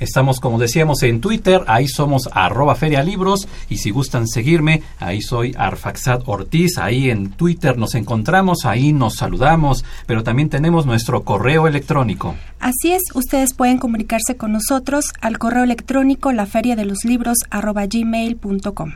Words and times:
Estamos, 0.00 0.40
como 0.40 0.58
decíamos, 0.58 1.02
en 1.02 1.20
Twitter, 1.20 1.62
ahí 1.66 1.88
somos 1.88 2.28
arroba 2.32 2.74
ferialibros 2.74 3.48
y 3.68 3.78
si 3.78 3.90
gustan 3.90 4.28
seguirme, 4.28 4.82
ahí 4.98 5.20
soy 5.20 5.54
Arfaxad 5.56 6.22
Ortiz, 6.26 6.78
ahí 6.78 7.10
en 7.10 7.30
Twitter 7.30 7.76
nos 7.76 7.94
encontramos, 7.94 8.64
ahí 8.64 8.92
nos 8.92 9.16
saludamos, 9.16 9.84
pero 10.06 10.22
también 10.22 10.48
tenemos 10.48 10.86
nuestro 10.86 11.24
correo 11.24 11.66
electrónico. 11.66 12.36
Así 12.60 12.92
es, 12.92 13.02
ustedes 13.14 13.54
pueden 13.54 13.78
comunicarse 13.78 14.36
con 14.36 14.52
nosotros 14.52 15.12
al 15.20 15.38
correo 15.38 15.64
electrónico 15.64 16.32
laferiadeloslibros 16.32 17.38
arroba 17.50 17.86
gmail.com. 17.86 18.92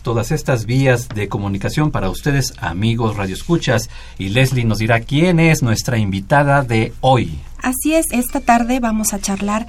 Todas 0.02 0.30
estas 0.30 0.66
vías 0.66 1.08
de 1.08 1.28
comunicación 1.28 1.90
para 1.90 2.10
ustedes, 2.10 2.52
amigos 2.58 3.16
radioescuchas. 3.16 3.88
Y 4.18 4.28
Leslie 4.28 4.66
nos 4.66 4.76
dirá 4.76 5.00
quién 5.00 5.40
es 5.40 5.62
nuestra 5.62 5.96
invitada 5.96 6.62
de 6.62 6.92
hoy. 7.00 7.38
Así 7.56 7.94
es, 7.94 8.04
esta 8.12 8.40
tarde 8.40 8.78
vamos 8.78 9.14
a 9.14 9.20
charlar 9.20 9.68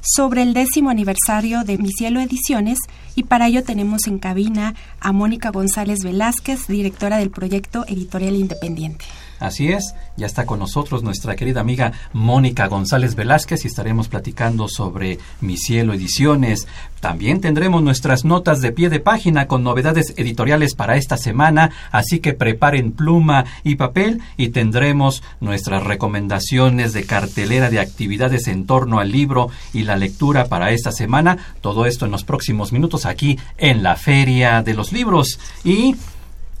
sobre 0.00 0.42
el 0.42 0.54
décimo 0.54 0.90
aniversario 0.90 1.64
de 1.64 1.76
Mi 1.78 1.90
Cielo 1.90 2.20
Ediciones 2.20 2.78
y 3.16 3.24
para 3.24 3.48
ello 3.48 3.64
tenemos 3.64 4.06
en 4.06 4.20
cabina 4.20 4.76
a 5.00 5.10
Mónica 5.10 5.50
González 5.50 6.04
Velázquez, 6.04 6.68
directora 6.68 7.18
del 7.18 7.30
proyecto 7.30 7.84
Editorial 7.88 8.36
Independiente. 8.36 9.06
Así 9.40 9.72
es, 9.72 9.94
ya 10.18 10.26
está 10.26 10.44
con 10.44 10.58
nosotros 10.58 11.02
nuestra 11.02 11.34
querida 11.34 11.62
amiga 11.62 11.92
Mónica 12.12 12.66
González 12.66 13.14
Velázquez 13.14 13.64
y 13.64 13.68
estaremos 13.68 14.08
platicando 14.08 14.68
sobre 14.68 15.18
Mi 15.40 15.56
Cielo 15.56 15.94
Ediciones. 15.94 16.68
También 17.00 17.40
tendremos 17.40 17.82
nuestras 17.82 18.26
notas 18.26 18.60
de 18.60 18.70
pie 18.70 18.90
de 18.90 19.00
página 19.00 19.46
con 19.46 19.64
novedades 19.64 20.12
editoriales 20.18 20.74
para 20.74 20.96
esta 20.96 21.16
semana, 21.16 21.70
así 21.90 22.20
que 22.20 22.34
preparen 22.34 22.92
pluma 22.92 23.46
y 23.64 23.76
papel 23.76 24.20
y 24.36 24.50
tendremos 24.50 25.22
nuestras 25.40 25.84
recomendaciones 25.84 26.92
de 26.92 27.04
cartelera 27.04 27.70
de 27.70 27.80
actividades 27.80 28.46
en 28.46 28.66
torno 28.66 29.00
al 29.00 29.10
libro 29.10 29.48
y 29.72 29.84
la 29.84 29.96
lectura 29.96 30.48
para 30.48 30.70
esta 30.72 30.92
semana. 30.92 31.38
Todo 31.62 31.86
esto 31.86 32.04
en 32.04 32.10
los 32.10 32.24
próximos 32.24 32.72
minutos 32.72 33.06
aquí 33.06 33.38
en 33.56 33.82
la 33.82 33.96
Feria 33.96 34.60
de 34.62 34.74
los 34.74 34.92
Libros. 34.92 35.38
Y 35.64 35.96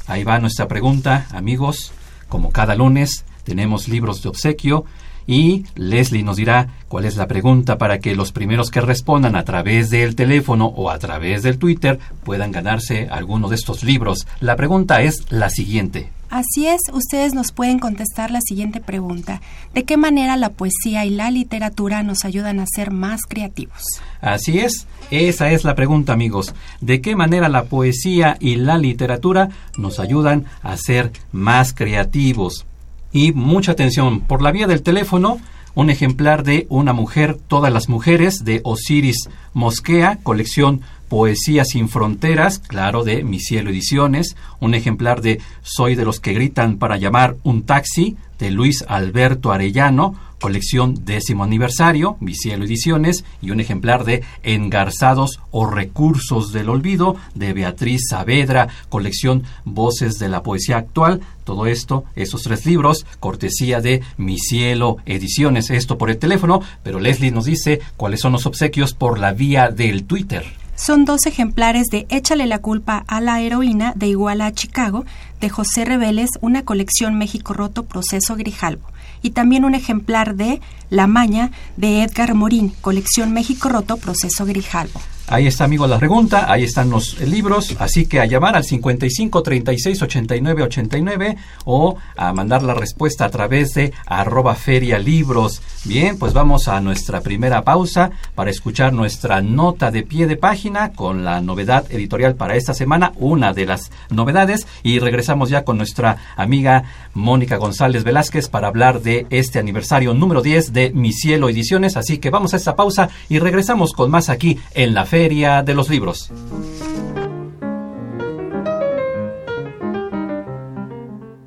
ahí 0.06 0.24
va 0.24 0.38
nuestra 0.38 0.66
pregunta, 0.66 1.26
amigos. 1.30 1.92
Como 2.30 2.52
cada 2.52 2.74
lunes, 2.76 3.26
tenemos 3.44 3.88
libros 3.88 4.22
de 4.22 4.28
obsequio 4.30 4.86
y 5.30 5.64
Leslie 5.76 6.24
nos 6.24 6.38
dirá 6.38 6.70
cuál 6.88 7.04
es 7.04 7.16
la 7.16 7.28
pregunta 7.28 7.78
para 7.78 8.00
que 8.00 8.16
los 8.16 8.32
primeros 8.32 8.68
que 8.68 8.80
respondan 8.80 9.36
a 9.36 9.44
través 9.44 9.88
del 9.88 10.16
teléfono 10.16 10.66
o 10.66 10.90
a 10.90 10.98
través 10.98 11.44
del 11.44 11.56
Twitter 11.56 12.00
puedan 12.24 12.50
ganarse 12.50 13.06
alguno 13.08 13.48
de 13.48 13.54
estos 13.54 13.84
libros. 13.84 14.26
La 14.40 14.56
pregunta 14.56 15.02
es 15.02 15.30
la 15.30 15.48
siguiente. 15.48 16.10
Así 16.30 16.66
es, 16.66 16.80
ustedes 16.92 17.32
nos 17.32 17.52
pueden 17.52 17.78
contestar 17.78 18.32
la 18.32 18.40
siguiente 18.40 18.80
pregunta. 18.80 19.40
¿De 19.72 19.84
qué 19.84 19.96
manera 19.96 20.36
la 20.36 20.50
poesía 20.50 21.04
y 21.04 21.10
la 21.10 21.30
literatura 21.30 22.02
nos 22.02 22.24
ayudan 22.24 22.58
a 22.58 22.66
ser 22.66 22.90
más 22.90 23.20
creativos? 23.28 23.84
Así 24.20 24.58
es, 24.58 24.88
esa 25.12 25.52
es 25.52 25.62
la 25.62 25.76
pregunta 25.76 26.12
amigos. 26.12 26.56
¿De 26.80 27.00
qué 27.00 27.14
manera 27.14 27.48
la 27.48 27.64
poesía 27.64 28.36
y 28.40 28.56
la 28.56 28.78
literatura 28.78 29.50
nos 29.76 30.00
ayudan 30.00 30.46
a 30.62 30.76
ser 30.76 31.12
más 31.30 31.72
creativos? 31.72 32.66
Y 33.12 33.32
mucha 33.32 33.72
atención, 33.72 34.20
por 34.20 34.42
la 34.42 34.52
vía 34.52 34.66
del 34.66 34.82
teléfono, 34.82 35.38
un 35.74 35.90
ejemplar 35.90 36.42
de 36.42 36.66
Una 36.68 36.92
mujer, 36.92 37.38
todas 37.48 37.72
las 37.72 37.88
mujeres, 37.88 38.44
de 38.44 38.60
Osiris 38.64 39.28
Mosquea, 39.54 40.18
colección 40.22 40.80
Poesía 41.08 41.64
sin 41.64 41.88
Fronteras, 41.88 42.60
claro, 42.60 43.02
de 43.02 43.24
Mi 43.24 43.40
Cielo 43.40 43.70
Ediciones, 43.70 44.36
un 44.60 44.74
ejemplar 44.74 45.22
de 45.22 45.40
Soy 45.62 45.96
de 45.96 46.04
los 46.04 46.20
que 46.20 46.32
gritan 46.32 46.78
para 46.78 46.98
llamar 46.98 47.36
un 47.42 47.62
taxi, 47.64 48.16
de 48.38 48.50
Luis 48.50 48.84
Alberto 48.88 49.52
Arellano, 49.52 50.14
colección 50.40 51.04
décimo 51.04 51.44
aniversario, 51.44 52.16
Mi 52.20 52.34
Cielo 52.34 52.64
Ediciones, 52.64 53.24
y 53.40 53.50
un 53.50 53.60
ejemplar 53.60 54.04
de 54.04 54.22
Engarzados 54.42 55.38
o 55.50 55.66
Recursos 55.66 56.52
del 56.52 56.68
Olvido, 56.68 57.16
de 57.34 57.52
Beatriz 57.52 58.02
Saavedra, 58.08 58.68
colección 58.88 59.44
Voces 59.64 60.18
de 60.18 60.28
la 60.28 60.42
Poesía 60.42 60.78
Actual. 60.78 61.20
Todo 61.44 61.66
esto, 61.66 62.04
esos 62.16 62.42
tres 62.42 62.66
libros, 62.66 63.06
cortesía 63.20 63.80
de 63.80 64.02
Mi 64.16 64.38
Cielo 64.38 64.96
Ediciones. 65.06 65.70
Esto 65.70 65.98
por 65.98 66.10
el 66.10 66.18
teléfono, 66.18 66.60
pero 66.82 67.00
Leslie 67.00 67.30
nos 67.30 67.44
dice 67.44 67.80
cuáles 67.96 68.20
son 68.20 68.32
los 68.32 68.46
obsequios 68.46 68.94
por 68.94 69.18
la 69.18 69.32
vía 69.32 69.70
del 69.70 70.04
Twitter 70.04 70.44
son 70.80 71.04
dos 71.04 71.26
ejemplares 71.26 71.88
de 71.90 72.06
Échale 72.08 72.46
la 72.46 72.60
culpa 72.60 73.04
a 73.06 73.20
la 73.20 73.42
heroína 73.42 73.92
de 73.96 74.06
Iguala 74.06 74.46
a 74.46 74.52
Chicago, 74.52 75.04
de 75.38 75.50
José 75.50 75.84
Reveles, 75.84 76.30
una 76.40 76.64
colección 76.64 77.18
México 77.18 77.52
Roto 77.52 77.84
Proceso 77.84 78.34
Grijalvo, 78.34 78.86
y 79.22 79.30
también 79.30 79.64
un 79.64 79.74
ejemplar 79.74 80.34
de 80.34 80.60
La 80.88 81.06
Maña 81.06 81.50
de 81.76 82.02
Edgar 82.02 82.34
Morín, 82.34 82.72
colección 82.80 83.32
México 83.32 83.68
Roto 83.68 83.96
Proceso 83.96 84.44
Grijalvo. 84.44 85.00
Ahí 85.32 85.46
está, 85.46 85.62
amigo, 85.62 85.86
la 85.86 86.00
pregunta. 86.00 86.50
Ahí 86.50 86.64
están 86.64 86.90
los 86.90 87.20
libros. 87.20 87.76
Así 87.78 88.06
que 88.06 88.18
a 88.18 88.24
llamar 88.24 88.56
al 88.56 88.64
55 88.64 89.44
36 89.44 90.02
89 90.02 90.64
89 90.64 91.36
o 91.66 91.96
a 92.16 92.32
mandar 92.32 92.64
la 92.64 92.74
respuesta 92.74 93.26
a 93.26 93.30
través 93.30 93.72
de 93.74 93.92
arroba 94.06 94.56
feria 94.56 94.98
libros. 94.98 95.62
Bien, 95.84 96.18
pues 96.18 96.32
vamos 96.32 96.66
a 96.66 96.80
nuestra 96.80 97.20
primera 97.20 97.62
pausa 97.62 98.10
para 98.34 98.50
escuchar 98.50 98.92
nuestra 98.92 99.40
nota 99.40 99.92
de 99.92 100.02
pie 100.02 100.26
de 100.26 100.36
página 100.36 100.90
con 100.90 101.24
la 101.24 101.40
novedad 101.40 101.86
editorial 101.92 102.34
para 102.34 102.56
esta 102.56 102.74
semana, 102.74 103.12
una 103.14 103.52
de 103.52 103.66
las 103.66 103.92
novedades. 104.10 104.66
Y 104.82 104.98
regresamos 104.98 105.48
ya 105.48 105.62
con 105.62 105.76
nuestra 105.76 106.16
amiga 106.34 106.82
Mónica 107.14 107.56
González 107.56 108.02
Velázquez 108.02 108.48
para 108.48 108.66
hablar 108.66 109.00
de 109.00 109.28
este 109.30 109.60
aniversario 109.60 110.12
número 110.12 110.42
10 110.42 110.72
de 110.72 110.90
Mi 110.90 111.12
Cielo 111.12 111.48
Ediciones. 111.48 111.96
Así 111.96 112.18
que 112.18 112.30
vamos 112.30 112.52
a 112.52 112.56
esta 112.56 112.74
pausa 112.74 113.10
y 113.28 113.38
regresamos 113.38 113.92
con 113.92 114.10
más 114.10 114.28
aquí 114.28 114.58
en 114.74 114.92
la 114.92 115.06
Feria 115.06 115.19
Feria 115.20 115.62
de 115.62 115.74
los 115.74 115.90
Libros. 115.90 116.30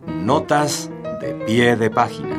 Notas 0.06 0.92
de 1.20 1.34
pie 1.48 1.76
de 1.76 1.90
página. 1.90 2.38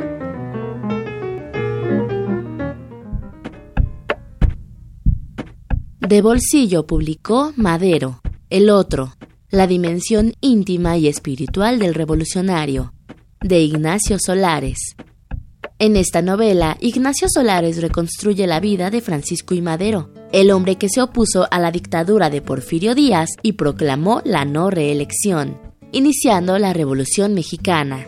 De 5.99 6.23
bolsillo 6.23 6.87
publicó 6.87 7.53
Madero, 7.57 8.21
El 8.49 8.71
Otro, 8.71 9.17
La 9.51 9.67
Dimensión 9.67 10.35
íntima 10.41 10.99
y 10.99 11.09
espiritual 11.09 11.81
del 11.81 11.95
Revolucionario, 11.95 12.95
de 13.41 13.59
Ignacio 13.59 14.19
Solares, 14.25 14.95
en 15.81 15.97
esta 15.97 16.23
novela, 16.23 16.77
Ignacio 16.81 17.27
Solares 17.29 17.83
reconstruye 17.83 18.47
la 18.47 18.61
vida 18.61 18.91
de 18.91 19.01
Francisco 19.01 19.55
y 19.55 19.61
Madero, 19.61 20.11
el 20.31 20.53
hombre 20.53 20.77
que 20.77 20.89
se 20.89 21.03
opuso 21.03 21.49
a 21.51 21.59
la 21.59 21.73
dictadura 21.73 22.31
de 22.31 22.41
Porfirio 22.41 22.95
Díaz 22.95 23.31
y 23.43 23.53
proclamó 23.53 24.23
la 24.25 24.45
no 24.45 24.71
reelección, 24.71 25.59
iniciando 25.91 26.59
la 26.61 26.73
Revolución 26.73 27.35
Mexicana. 27.35 28.07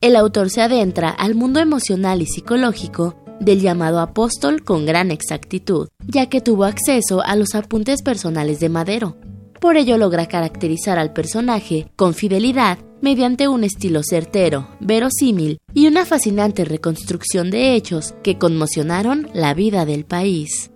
El 0.00 0.16
autor 0.16 0.50
se 0.50 0.62
adentra 0.62 1.10
al 1.10 1.36
mundo 1.36 1.60
emocional 1.60 2.22
y 2.22 2.26
psicológico 2.26 3.14
del 3.38 3.60
llamado 3.60 4.00
apóstol 4.00 4.64
con 4.64 4.84
gran 4.84 5.12
exactitud, 5.12 5.88
ya 6.08 6.26
que 6.26 6.40
tuvo 6.40 6.64
acceso 6.64 7.22
a 7.22 7.36
los 7.36 7.54
apuntes 7.54 8.02
personales 8.02 8.58
de 8.58 8.68
Madero. 8.68 9.16
Por 9.60 9.76
ello 9.76 9.96
logra 9.96 10.26
caracterizar 10.26 10.98
al 10.98 11.12
personaje 11.12 11.92
con 11.94 12.14
fidelidad 12.14 12.78
mediante 13.02 13.48
un 13.48 13.64
estilo 13.64 14.00
certero, 14.02 14.68
verosímil 14.80 15.58
y 15.74 15.88
una 15.88 16.06
fascinante 16.06 16.64
reconstrucción 16.64 17.50
de 17.50 17.74
hechos 17.74 18.14
que 18.22 18.38
conmocionaron 18.38 19.28
la 19.34 19.52
vida 19.52 19.84
del 19.84 20.04
país. 20.04 20.70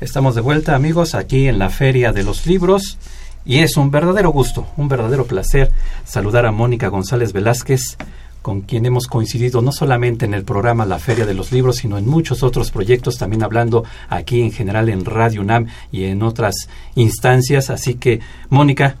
Estamos 0.00 0.34
de 0.34 0.40
vuelta 0.40 0.74
amigos 0.74 1.14
aquí 1.14 1.48
en 1.48 1.58
la 1.58 1.70
Feria 1.70 2.12
de 2.12 2.22
los 2.22 2.46
Libros 2.46 2.98
y 3.44 3.58
es 3.58 3.76
un 3.76 3.90
verdadero 3.90 4.30
gusto, 4.30 4.68
un 4.76 4.88
verdadero 4.88 5.26
placer 5.26 5.72
saludar 6.04 6.46
a 6.46 6.52
Mónica 6.52 6.88
González 6.88 7.32
Velázquez, 7.32 7.96
con 8.42 8.62
quien 8.62 8.84
hemos 8.84 9.06
coincidido 9.06 9.62
no 9.62 9.72
solamente 9.72 10.26
en 10.26 10.34
el 10.34 10.44
programa 10.44 10.84
La 10.84 10.98
Feria 10.98 11.24
de 11.24 11.34
los 11.34 11.52
Libros, 11.52 11.76
sino 11.76 11.96
en 11.96 12.06
muchos 12.06 12.42
otros 12.42 12.70
proyectos, 12.70 13.16
también 13.16 13.42
hablando 13.42 13.84
aquí 14.08 14.42
en 14.42 14.52
general 14.52 14.88
en 14.88 15.04
Radio 15.04 15.40
UNAM 15.40 15.68
y 15.92 16.04
en 16.04 16.22
otras 16.22 16.68
instancias. 16.96 17.70
Así 17.70 17.94
que, 17.94 18.20
Mónica, 18.50 18.96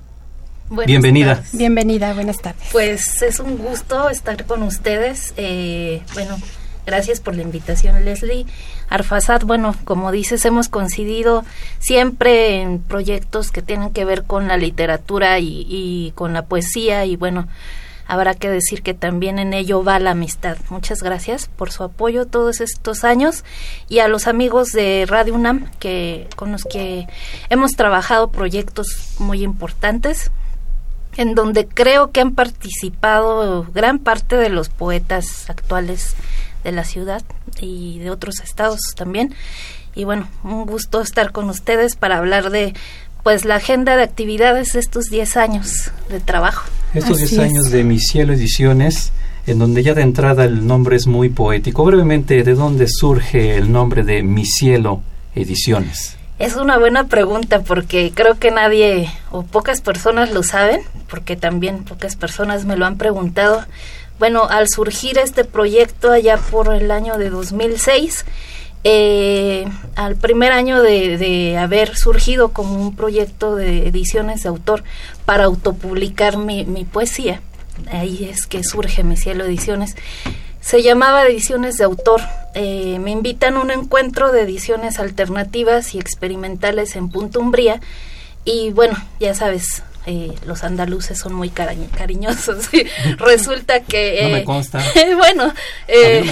bienvenida. 0.86 1.42
Bienvenida, 1.52 2.14
buenas 2.14 2.38
tardes. 2.38 2.68
Pues 2.70 3.20
es 3.22 3.40
un 3.40 3.58
gusto 3.58 4.08
estar 4.08 4.46
con 4.46 4.62
ustedes. 4.62 5.34
Eh, 5.36 6.02
bueno, 6.14 6.36
gracias 6.86 7.20
por 7.20 7.34
la 7.34 7.42
invitación, 7.42 8.04
Leslie. 8.04 8.46
Arfasad, 8.88 9.42
bueno, 9.42 9.74
como 9.84 10.12
dices, 10.12 10.44
hemos 10.44 10.68
coincidido 10.68 11.44
siempre 11.80 12.60
en 12.60 12.78
proyectos 12.78 13.50
que 13.50 13.62
tienen 13.62 13.90
que 13.90 14.04
ver 14.04 14.22
con 14.22 14.46
la 14.46 14.56
literatura 14.56 15.40
y, 15.40 15.66
y 15.68 16.12
con 16.14 16.32
la 16.32 16.44
poesía 16.44 17.06
y 17.06 17.16
bueno, 17.16 17.48
habrá 18.06 18.34
que 18.34 18.48
decir 18.48 18.82
que 18.82 18.94
también 18.94 19.38
en 19.38 19.54
ello 19.54 19.82
va 19.82 19.98
la 19.98 20.12
amistad. 20.12 20.56
Muchas 20.70 21.02
gracias 21.02 21.48
por 21.48 21.70
su 21.70 21.82
apoyo 21.84 22.26
todos 22.26 22.60
estos 22.60 23.04
años 23.04 23.44
y 23.88 24.00
a 24.00 24.08
los 24.08 24.26
amigos 24.26 24.68
de 24.72 25.04
Radio 25.08 25.34
UNAM 25.34 25.70
que 25.78 26.28
con 26.36 26.52
los 26.52 26.64
que 26.64 27.06
hemos 27.48 27.72
trabajado 27.72 28.30
proyectos 28.30 29.14
muy 29.18 29.42
importantes 29.42 30.30
en 31.16 31.34
donde 31.34 31.66
creo 31.66 32.10
que 32.10 32.20
han 32.20 32.34
participado 32.34 33.66
gran 33.72 33.98
parte 33.98 34.36
de 34.36 34.48
los 34.48 34.68
poetas 34.68 35.48
actuales 35.50 36.14
de 36.64 36.72
la 36.72 36.84
ciudad 36.84 37.22
y 37.60 37.98
de 37.98 38.10
otros 38.10 38.40
estados 38.40 38.80
también. 38.96 39.34
Y 39.94 40.04
bueno, 40.04 40.28
un 40.42 40.64
gusto 40.64 41.02
estar 41.02 41.32
con 41.32 41.50
ustedes 41.50 41.96
para 41.96 42.18
hablar 42.18 42.50
de 42.50 42.74
pues 43.22 43.44
la 43.44 43.56
agenda 43.56 43.96
de 43.96 44.02
actividades 44.02 44.72
de 44.72 44.80
estos 44.80 45.06
10 45.06 45.36
años 45.36 45.90
de 46.08 46.20
trabajo. 46.20 46.64
Estos 46.94 47.16
10 47.16 47.38
años 47.38 47.70
de 47.70 47.84
Mi 47.84 47.98
Cielo 47.98 48.34
Ediciones, 48.34 49.12
en 49.46 49.58
donde 49.58 49.82
ya 49.82 49.94
de 49.94 50.02
entrada 50.02 50.44
el 50.44 50.66
nombre 50.66 50.96
es 50.96 51.06
muy 51.06 51.30
poético. 51.30 51.84
Brevemente, 51.84 52.42
¿de 52.42 52.54
dónde 52.54 52.86
surge 52.86 53.56
el 53.56 53.72
nombre 53.72 54.02
de 54.02 54.22
Mi 54.22 54.44
Cielo 54.44 55.00
Ediciones? 55.34 56.16
Es 56.38 56.56
una 56.56 56.78
buena 56.78 57.06
pregunta 57.06 57.62
porque 57.62 58.12
creo 58.14 58.38
que 58.38 58.50
nadie 58.50 59.08
o 59.30 59.42
pocas 59.42 59.80
personas 59.80 60.32
lo 60.32 60.42
saben, 60.42 60.82
porque 61.08 61.34
también 61.34 61.84
pocas 61.84 62.16
personas 62.16 62.66
me 62.66 62.76
lo 62.76 62.84
han 62.84 62.98
preguntado 62.98 63.64
bueno, 64.22 64.44
al 64.44 64.68
surgir 64.68 65.18
este 65.18 65.42
proyecto 65.42 66.12
allá 66.12 66.36
por 66.36 66.72
el 66.72 66.92
año 66.92 67.18
de 67.18 67.28
2006, 67.28 68.24
eh, 68.84 69.64
al 69.94 70.16
primer 70.16 70.52
año 70.52 70.82
de, 70.82 71.56
haber 71.58 71.96
surgido 71.96 72.52
como 72.52 72.74
un 72.74 72.96
proyecto 72.96 73.56
de 73.56 73.86
ediciones 73.86 74.42
de 74.42 74.48
autor 74.48 74.82
para 75.24 75.44
autopublicar 75.44 76.36
mi, 76.36 76.64
mi 76.64 76.84
poesía, 76.84 77.40
ahí 77.90 78.28
es 78.30 78.46
que 78.46 78.64
surge 78.64 79.04
Mi 79.04 79.16
Cielo 79.16 79.44
Ediciones, 79.44 79.96
se 80.62 80.80
llamaba 80.82 81.26
Ediciones 81.26 81.76
de 81.76 81.84
Autor. 81.84 82.20
Eh, 82.54 82.98
me 83.00 83.10
invitan 83.10 83.56
a 83.56 83.60
un 83.60 83.70
encuentro 83.72 84.30
de 84.30 84.42
ediciones 84.42 85.00
alternativas 85.00 85.94
y 85.94 85.98
experimentales 85.98 86.94
en 86.94 87.08
Punto 87.08 87.40
Umbría. 87.40 87.80
Y 88.44 88.70
bueno, 88.70 88.96
ya 89.18 89.34
sabes, 89.34 89.82
eh, 90.04 90.32
los 90.46 90.64
andaluces 90.64 91.18
son 91.18 91.34
muy 91.34 91.50
cariñosos. 91.50 92.68
Resulta 93.18 93.80
que... 93.80 94.20
no 94.22 94.28
me 94.30 94.40
eh, 94.40 94.44
consta. 94.44 94.82
bueno... 95.16 95.52
Eh, 95.86 96.24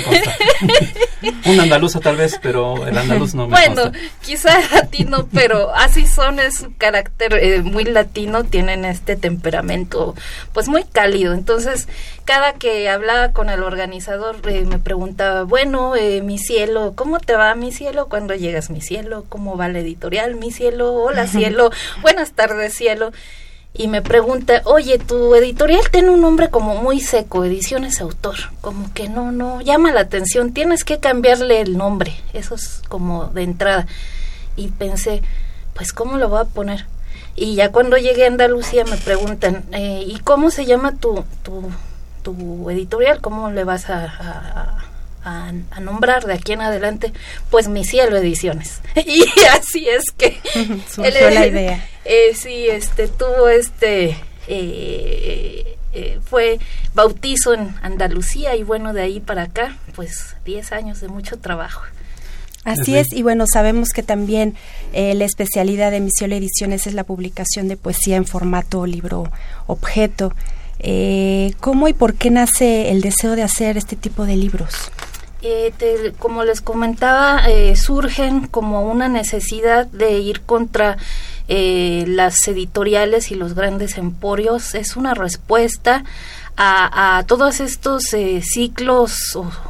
Un 1.44 1.61
andaluza 1.61 2.00
tal 2.00 2.17
vez, 2.17 2.38
pero 2.43 2.87
el 2.87 2.96
andaluz 2.96 3.34
no 3.34 3.46
me 3.46 3.50
Bueno, 3.50 3.93
quizá 4.22 4.58
latino, 4.72 5.28
pero 5.32 5.75
así 5.75 6.06
son, 6.06 6.40
es 6.40 6.58
su 6.58 6.75
carácter 6.76 7.62
muy 7.62 7.84
latino, 7.84 8.44
tienen 8.44 8.87
este 8.87 9.17
temperamento 9.17 10.14
pues 10.55 10.69
muy 10.69 10.84
cálido. 10.84 11.34
Entonces, 11.34 11.88
cada 12.25 12.55
que 12.55 12.88
hablaba 12.88 13.32
con 13.32 13.50
el 13.50 13.62
organizador 13.62 14.38
me 14.64 14.78
preguntaba, 14.78 15.43
bueno, 15.43 15.93
mi 16.22 16.38
cielo, 16.38 16.94
¿cómo 16.96 17.20
te 17.20 17.37
va 17.37 17.55
mi 17.55 17.70
cielo? 17.70 18.08
cuando 18.08 18.34
llegas 18.34 18.70
mi 18.70 18.81
cielo? 18.81 19.26
¿Cómo 19.28 19.58
va 19.58 19.69
la 19.69 19.81
editorial 19.81 20.37
mi 20.37 20.50
cielo? 20.50 20.94
Hola 20.94 21.26
cielo, 21.26 21.70
buenas 22.02 22.32
tardes 22.32 22.75
cielo 22.75 23.12
y 23.72 23.88
me 23.88 24.02
pregunta, 24.02 24.62
oye, 24.64 24.99
tu 24.99 25.34
editorial 25.34 25.88
tiene 25.90 26.11
un 26.11 26.20
nombre 26.20 26.50
como 26.50 26.75
muy 26.75 27.00
seco, 27.00 27.44
Ediciones 27.44 28.00
Autor, 28.00 28.37
como 28.61 28.93
que 28.93 29.08
no, 29.08 29.31
no, 29.31 29.61
llama 29.61 29.93
la 29.93 30.00
atención, 30.00 30.52
tienes 30.52 30.84
que 30.84 30.99
cambiarle 30.99 31.61
el 31.61 31.76
nombre, 31.76 32.14
eso 32.32 32.56
es 32.56 32.82
como 32.88 33.26
de 33.26 33.44
entrada. 33.44 33.87
Y 34.56 34.69
pensé, 34.69 35.22
pues, 35.75 35.93
¿cómo 35.93 36.19
lo 36.19 36.28
voy 36.28 36.41
a 36.41 36.44
poner? 36.44 36.86
Y 37.36 37.55
ya 37.55 37.70
cuando 37.70 37.96
llegué 37.96 38.24
a 38.24 38.29
Andalucía 38.29 38.84
me 38.84 38.96
preguntan, 38.96 39.65
eh, 39.72 40.03
¿y 40.05 40.19
cómo 40.19 40.50
se 40.50 40.67
llama 40.67 40.96
tu, 40.96 41.24
tu, 41.43 41.70
tu 42.22 42.69
editorial? 42.70 43.20
¿Cómo 43.20 43.50
le 43.50 43.65
vas 43.65 43.89
a 43.89 44.05
a, 44.05 44.90
nombrar 45.81 46.24
de 46.24 46.34
aquí 46.34 46.53
en 46.53 46.62
adelante, 46.62 47.12
pues 47.50 47.69
Mi 47.69 47.84
Cielo 47.84 48.17
Ediciones. 48.17 48.81
y 48.96 49.24
así 49.53 49.89
es 49.89 50.05
que... 50.17 50.41
Surgió 50.91 51.31
la 51.31 51.46
idea. 51.46 51.89
Eh, 52.05 52.34
sí, 52.34 52.69
este, 52.69 53.08
tuvo 53.08 53.48
este... 53.48 54.17
Eh, 54.48 55.77
eh, 55.93 56.20
fue 56.24 56.58
bautizo 56.94 57.53
en 57.53 57.74
Andalucía 57.82 58.55
y 58.55 58.62
bueno, 58.62 58.93
de 58.93 59.03
ahí 59.03 59.20
para 59.20 59.43
acá, 59.43 59.77
pues 59.94 60.36
10 60.44 60.72
años 60.72 61.00
de 61.00 61.08
mucho 61.08 61.39
trabajo. 61.39 61.82
Así 62.65 62.96
es, 62.96 63.12
y 63.12 63.22
bueno, 63.22 63.46
sabemos 63.50 63.89
que 63.89 64.03
también 64.03 64.55
la 64.93 65.24
especialidad 65.24 65.91
de 65.91 66.00
Misión 66.00 66.32
Ediciones 66.32 66.86
es 66.86 66.94
la 66.94 67.05
publicación 67.05 67.69
de 67.69 67.77
poesía 67.77 68.17
en 68.17 68.27
formato 68.27 68.86
libro 68.86 69.32
objeto. 69.67 70.32
¿Cómo 71.60 71.89
y 71.89 71.93
por 71.94 72.15
qué 72.15 72.31
nace 72.31 72.91
el 72.91 73.00
deseo 73.00 73.34
de 73.34 73.43
hacer 73.43 73.79
este 73.79 73.96
tipo 73.96 74.27
de 74.27 74.36
libros? 74.36 74.93
Eh, 75.43 76.13
como 76.19 76.44
les 76.44 76.61
comentaba, 76.61 77.49
eh, 77.49 77.75
surgen 77.75 78.47
como 78.47 78.82
una 78.82 79.09
necesidad 79.09 79.87
de 79.87 80.19
ir 80.19 80.43
contra 80.43 80.99
eh, 81.49 82.05
las 82.06 82.47
editoriales 82.47 83.31
y 83.31 83.37
los 83.37 83.55
grandes 83.55 83.97
emporios. 83.97 84.75
Es 84.75 84.97
una 84.97 85.15
respuesta 85.15 86.05
a, 86.63 87.25
todos 87.27 87.61
estos 87.61 88.03
ciclos 88.43 89.15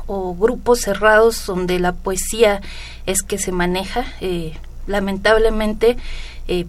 o, 0.09 0.35
grupos 0.35 0.81
cerrados 0.81 1.47
donde 1.47 1.79
la 1.79 1.93
poesía 1.93 2.61
es 3.07 3.23
que 3.23 3.39
se 3.39 3.53
maneja. 3.53 4.07
lamentablemente, 4.89 5.97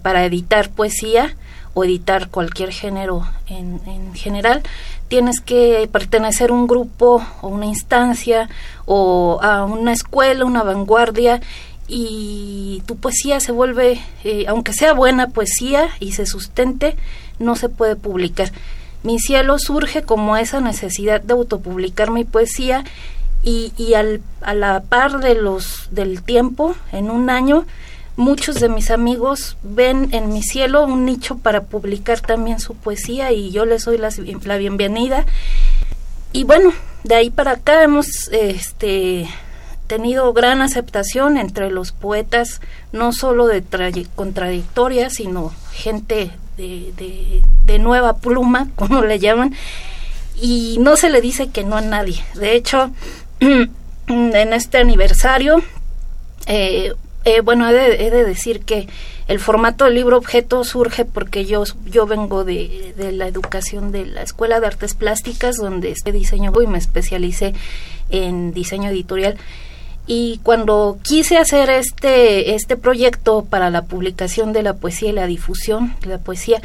para 0.02 0.24
editar 0.24 0.70
poesía 0.70 1.34
o 1.74 1.84
editar 1.84 2.28
cualquier 2.28 2.72
género 2.72 3.26
en, 3.46 3.80
en 3.86 4.14
general, 4.14 4.62
tienes 5.08 5.40
que 5.40 5.88
pertenecer 5.90 6.50
a 6.50 6.54
un 6.54 6.66
grupo 6.66 7.22
o 7.40 7.48
una 7.48 7.66
instancia 7.66 8.48
o 8.86 9.38
a 9.42 9.64
una 9.64 9.92
escuela, 9.92 10.44
una 10.44 10.62
vanguardia 10.62 11.40
y 11.88 12.82
tu 12.86 12.96
poesía 12.96 13.40
se 13.40 13.52
vuelve, 13.52 14.00
eh, 14.24 14.46
aunque 14.48 14.72
sea 14.72 14.94
buena 14.94 15.28
poesía 15.28 15.88
y 16.00 16.12
se 16.12 16.26
sustente, 16.26 16.96
no 17.38 17.56
se 17.56 17.68
puede 17.68 17.96
publicar. 17.96 18.50
Mi 19.02 19.18
cielo 19.18 19.58
surge 19.58 20.02
como 20.02 20.36
esa 20.36 20.60
necesidad 20.60 21.20
de 21.20 21.34
autopublicar 21.34 22.10
mi 22.10 22.24
poesía 22.24 22.84
y, 23.42 23.72
y 23.76 23.94
al, 23.94 24.22
a 24.40 24.54
la 24.54 24.80
par 24.80 25.20
de 25.20 25.34
los 25.34 25.88
del 25.90 26.22
tiempo, 26.22 26.74
en 26.92 27.10
un 27.10 27.28
año, 27.28 27.66
muchos 28.16 28.60
de 28.60 28.68
mis 28.68 28.90
amigos 28.90 29.56
ven 29.62 30.08
en 30.12 30.32
mi 30.32 30.42
cielo 30.42 30.84
un 30.84 31.04
nicho 31.04 31.38
para 31.38 31.62
publicar 31.62 32.20
también 32.20 32.60
su 32.60 32.74
poesía 32.74 33.32
y 33.32 33.50
yo 33.50 33.64
les 33.64 33.84
doy 33.84 33.98
la, 33.98 34.56
bienvenida. 34.56 35.24
Y 36.32 36.44
bueno, 36.44 36.72
de 37.04 37.14
ahí 37.14 37.30
para 37.30 37.52
acá 37.52 37.82
hemos 37.82 38.06
este, 38.32 39.28
tenido 39.86 40.32
gran 40.32 40.62
aceptación 40.62 41.36
entre 41.36 41.70
los 41.70 41.92
poetas, 41.92 42.60
no 42.92 43.12
solo 43.12 43.46
de 43.46 43.62
contradictoria, 44.14 45.10
sino 45.10 45.52
gente 45.72 46.30
de, 46.56 47.42
de, 47.66 47.78
nueva 47.78 48.18
pluma, 48.18 48.68
como 48.76 49.02
le 49.02 49.18
llaman, 49.18 49.54
y 50.40 50.78
no 50.80 50.96
se 50.96 51.10
le 51.10 51.20
dice 51.20 51.48
que 51.48 51.64
no 51.64 51.76
a 51.76 51.82
nadie. 51.82 52.22
De 52.34 52.54
hecho, 52.54 52.90
en 53.40 54.52
este 54.52 54.78
aniversario, 54.78 55.62
eh, 56.46 56.94
eh, 57.24 57.40
bueno, 57.40 57.68
he 57.68 57.72
de, 58.10 58.24
decir 58.24 58.60
que 58.60 58.88
el 59.28 59.38
formato 59.38 59.84
del 59.84 59.94
libro 59.94 60.16
objeto 60.16 60.64
surge 60.64 61.04
porque 61.04 61.44
yo, 61.44 61.64
yo 61.86 62.06
vengo 62.06 62.44
de, 62.44 62.94
de, 62.96 63.12
la 63.12 63.26
educación 63.26 63.92
de 63.92 64.06
la 64.06 64.22
Escuela 64.22 64.60
de 64.60 64.66
Artes 64.66 64.94
Plásticas, 64.94 65.56
donde 65.56 65.90
este 65.90 66.12
diseño 66.12 66.52
y 66.60 66.66
me 66.66 66.78
especialicé 66.78 67.54
en 68.10 68.52
diseño 68.52 68.90
editorial. 68.90 69.38
Y 70.06 70.40
cuando 70.42 70.98
quise 71.02 71.38
hacer 71.38 71.70
este, 71.70 72.54
este 72.54 72.76
proyecto 72.76 73.44
para 73.44 73.70
la 73.70 73.82
publicación 73.82 74.52
de 74.52 74.62
la 74.62 74.74
poesía 74.74 75.10
y 75.10 75.12
la 75.12 75.26
difusión 75.26 75.94
de 76.00 76.08
la 76.08 76.18
poesía, 76.18 76.60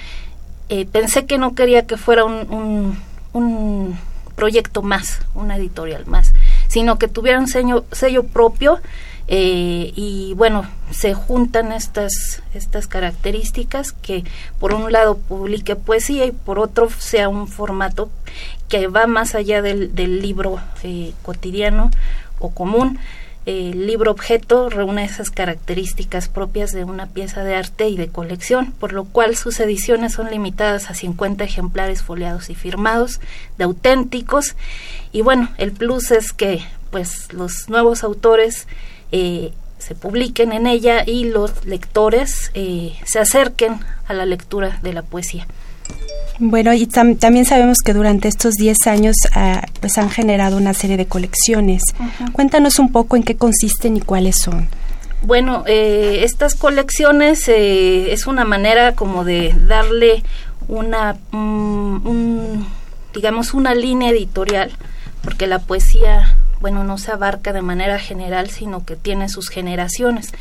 eh, 0.69 0.85
pensé 0.85 1.25
que 1.25 1.37
no 1.37 1.53
quería 1.53 1.85
que 1.85 1.97
fuera 1.97 2.25
un, 2.25 2.97
un, 3.33 3.97
proyecto 4.35 4.83
más, 4.83 5.21
una 5.33 5.57
editorial 5.57 6.05
más, 6.05 6.33
sino 6.67 6.99
que 6.99 7.07
tuviera 7.07 7.39
un 7.39 7.47
sello, 7.47 7.85
sello 7.91 8.23
propio 8.23 8.79
eh, 9.27 9.91
y 9.96 10.34
bueno, 10.36 10.65
se 10.91 11.13
juntan 11.13 11.72
estas, 11.72 12.41
estas 12.53 12.88
características 12.88 13.91
que 13.91 14.24
por 14.60 14.74
un 14.74 14.91
lado 14.91 15.17
publique 15.17 15.75
poesía 15.75 16.25
y 16.25 16.31
por 16.31 16.60
otro 16.60 16.89
sea 16.89 17.29
un 17.29 17.48
formato 17.48 18.10
que 18.69 18.88
va 18.88 19.07
más 19.07 19.36
allá 19.36 19.62
del, 19.62 19.93
libro 20.22 20.60
eh, 20.84 21.13
cotidiano 21.24 21.91
o 22.39 22.51
común 22.51 23.00
el 23.48 23.88
libro 23.88 24.12
objeto 24.12 24.69
reúne 24.69 25.05
esas 25.05 25.31
características 25.31 26.27
propias 26.27 26.74
de 26.74 26.84
una 26.84 27.05
pieza 27.05 27.46
de 27.46 27.55
arte 27.55 27.88
y 27.88 27.96
de 27.96 28.10
colección, 28.10 28.74
por 28.74 28.91
lo 28.91 29.05
cual 29.05 29.38
sus 29.38 29.62
ediciones 29.62 30.15
son 30.15 30.29
limitadas 30.29 30.89
a 30.89 30.93
50 30.93 31.46
ejemplares 31.46 32.03
foliados 32.03 32.50
y 32.50 32.55
firmados, 32.55 33.22
de 33.57 33.63
auténticos. 33.63 34.57
Y 35.13 35.22
bueno, 35.22 35.48
el 35.57 35.72
plus 35.72 36.12
es 36.12 36.34
que 36.34 36.60
pues 36.91 37.31
los 37.31 37.69
nuevos 37.69 38.03
autores 38.03 38.67
eh, 39.11 39.51
se 39.79 39.95
publiquen 39.95 40.51
en 40.51 40.67
ella 40.67 41.03
y 41.05 41.25
los 41.25 41.65
lectores 41.65 42.51
eh, 42.53 42.93
se 43.05 43.19
acerquen 43.19 43.79
a 44.07 44.13
la 44.13 44.25
lectura 44.25 44.79
de 44.81 44.93
la 44.93 45.01
poesía. 45.01 45.47
Bueno, 46.39 46.73
y 46.73 46.85
también 46.85 47.45
sabemos 47.45 47.79
que 47.83 47.93
durante 47.93 48.27
estos 48.27 48.55
10 48.55 48.87
años 48.87 49.15
ah, 49.33 49.65
pues 49.79 49.97
han 49.97 50.09
generado 50.09 50.57
una 50.57 50.73
serie 50.73 50.97
de 50.97 51.07
colecciones. 51.07 51.81
Cuéntanos 52.31 52.77
un 52.77 52.91
poco 52.91 53.15
en 53.15 53.23
qué 53.23 53.35
consisten 53.35 53.97
y 53.97 54.01
cuáles 54.01 54.39
son. 54.39 54.67
Bueno, 55.23 55.63
eh, 55.65 56.19
estas 56.23 56.53
colecciones 56.53 57.47
eh, 57.47 58.11
es 58.11 58.27
una 58.27 58.45
manera 58.45 58.93
como 58.93 59.23
de 59.23 59.55
darle 59.67 60.23
una, 60.67 61.17
mm, 61.31 62.63
digamos, 63.15 63.55
una 63.55 63.73
línea 63.73 64.11
editorial, 64.11 64.71
porque 65.27 65.46
la 65.46 65.60
poesía, 65.60 66.38
bueno, 66.62 66.86
no 66.86 66.98
se 66.98 67.12
abarca 67.12 67.51
de 67.51 67.62
manera 67.62 68.00
general, 68.00 68.50
sino 68.50 68.86
que 68.86 68.96
tiene 68.96 69.27
sus 69.27 69.50
generaciones. 69.50 70.31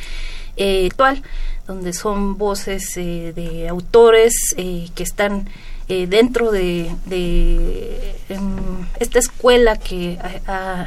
Eh, 0.56 0.86
actual, 0.88 1.24
donde 1.66 1.92
son 1.92 2.38
voces 2.38 2.94
de 2.94 3.66
autores 3.68 4.54
que 4.56 5.02
están 5.02 5.48
eh, 5.88 6.06
dentro 6.06 6.52
de, 6.52 6.94
em, 8.28 8.86
esta 9.00 9.18
escuela 9.18 9.76
que 9.76 10.20
ha, 10.46 10.86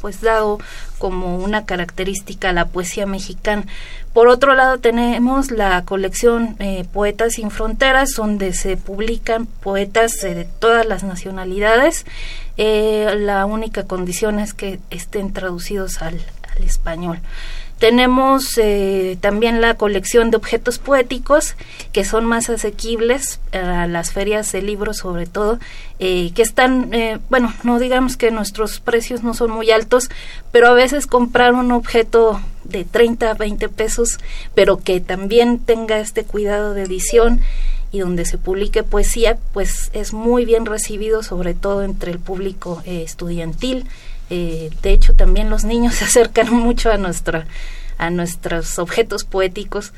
pues 0.00 0.20
dado 0.20 0.58
como 0.98 1.36
una 1.38 1.64
característica 1.66 2.50
a 2.50 2.52
la 2.52 2.66
poesía 2.66 3.06
mexicana. 3.06 3.64
Por 4.12 4.28
otro 4.28 4.54
lado 4.54 4.78
tenemos 4.78 5.50
la 5.50 5.84
colección 5.84 6.56
eh, 6.58 6.84
Poetas 6.92 7.34
sin 7.34 7.50
Fronteras, 7.50 8.10
donde 8.16 8.52
se 8.52 8.76
publican 8.76 9.46
poetas 9.46 10.12
de 10.22 10.44
todas 10.58 10.86
las 10.86 11.04
nacionalidades. 11.04 12.06
Eh, 12.56 13.14
la 13.18 13.46
única 13.46 13.84
condición 13.84 14.38
es 14.38 14.54
que 14.54 14.80
estén 14.90 15.32
traducidos 15.32 16.02
al 16.02 16.20
español. 16.64 17.20
Tenemos 17.80 18.58
eh, 18.58 19.16
también 19.22 19.62
la 19.62 19.74
colección 19.78 20.30
de 20.30 20.36
objetos 20.36 20.78
poéticos 20.78 21.56
que 21.92 22.04
son 22.04 22.26
más 22.26 22.50
asequibles 22.50 23.40
a 23.52 23.86
las 23.86 24.12
ferias 24.12 24.52
de 24.52 24.60
libros 24.60 24.98
sobre 24.98 25.26
todo, 25.26 25.58
eh, 25.98 26.30
que 26.34 26.42
están, 26.42 26.92
eh, 26.92 27.20
bueno, 27.30 27.54
no 27.62 27.78
digamos 27.78 28.18
que 28.18 28.30
nuestros 28.30 28.80
precios 28.80 29.22
no 29.22 29.32
son 29.32 29.50
muy 29.50 29.70
altos, 29.70 30.10
pero 30.52 30.68
a 30.68 30.74
veces 30.74 31.06
comprar 31.06 31.54
un 31.54 31.72
objeto 31.72 32.42
de 32.64 32.84
30, 32.84 33.32
20 33.32 33.70
pesos, 33.70 34.18
pero 34.54 34.76
que 34.76 35.00
también 35.00 35.58
tenga 35.58 36.00
este 36.00 36.24
cuidado 36.24 36.74
de 36.74 36.82
edición 36.82 37.40
y 37.92 38.00
donde 38.00 38.26
se 38.26 38.36
publique 38.36 38.82
poesía, 38.82 39.38
pues 39.54 39.90
es 39.94 40.12
muy 40.12 40.44
bien 40.44 40.66
recibido, 40.66 41.22
sobre 41.22 41.54
todo 41.54 41.82
entre 41.82 42.12
el 42.12 42.18
público 42.18 42.82
estudiantil 42.84 43.86
eh, 44.30 44.70
de 44.82 44.92
hecho, 44.92 45.12
también 45.12 45.50
los 45.50 45.64
niños 45.64 45.94
se 45.96 46.04
acercan 46.04 46.52
mucho 46.54 46.90
a, 46.90 46.96
nuestra, 46.96 47.46
a 47.98 48.10
nuestros 48.10 48.78
objetos 48.78 49.24
poéticos, 49.24 49.92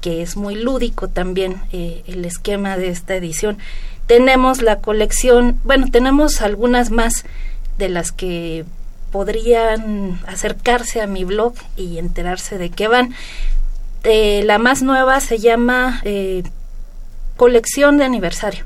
que 0.00 0.22
es 0.22 0.36
muy 0.36 0.56
lúdico 0.56 1.08
también 1.08 1.62
eh, 1.72 2.02
el 2.06 2.24
esquema 2.24 2.76
de 2.76 2.88
esta 2.88 3.14
edición. 3.14 3.58
Tenemos 4.06 4.60
la 4.60 4.80
colección, 4.80 5.58
bueno, 5.64 5.86
tenemos 5.90 6.42
algunas 6.42 6.90
más 6.90 7.24
de 7.78 7.88
las 7.88 8.12
que 8.12 8.64
podrían 9.10 10.20
acercarse 10.26 11.00
a 11.00 11.06
mi 11.06 11.24
blog 11.24 11.54
y 11.76 11.98
enterarse 11.98 12.58
de 12.58 12.70
qué 12.70 12.88
van. 12.88 13.14
Eh, 14.04 14.42
la 14.44 14.58
más 14.58 14.82
nueva 14.82 15.20
se 15.20 15.38
llama 15.38 16.02
colección 17.36 17.98
de 17.98 18.04
aniversario, 18.04 18.64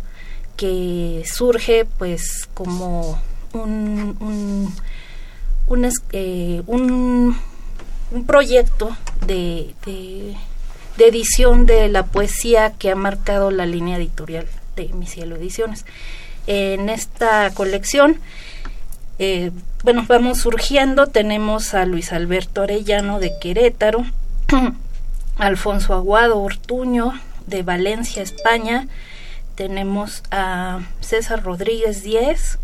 que 0.56 1.24
surge 1.26 1.86
pues 1.98 2.48
como 2.52 3.18
un 3.52 4.70
eh, 6.12 6.62
un, 6.66 7.36
un, 8.10 8.26
proyecto 8.26 8.96
de, 9.24 9.72
de, 9.86 10.36
edición 10.98 11.64
de 11.64 11.88
la 11.88 12.04
poesía 12.06 12.72
que 12.72 12.90
ha 12.90 12.96
marcado 12.96 13.52
la 13.52 13.66
línea 13.66 13.96
editorial 13.96 14.46
de 14.74 14.88
Mi 14.88 15.06
Cielo 15.06 15.36
Ediciones. 15.36 15.86
En 16.48 16.88
esta 16.88 17.50
colección, 17.54 18.18
eh, 19.20 19.52
bueno, 19.84 20.04
vamos 20.08 20.38
surgiendo, 20.38 21.06
tenemos 21.06 21.72
a 21.72 21.86
Luis 21.86 22.12
Alberto 22.12 22.62
Arellano 22.62 23.20
de 23.20 23.32
Querétaro, 23.40 24.04
Alfonso 25.38 25.94
Aguado 25.94 26.40
Ortuño 26.40 27.12
de 27.46 27.62
Valencia, 27.62 28.22
España, 28.22 28.88
tenemos 29.54 30.24
a 30.32 30.80
César 31.00 31.44
Rodríguez 31.44 32.02
Díez, 32.02 32.58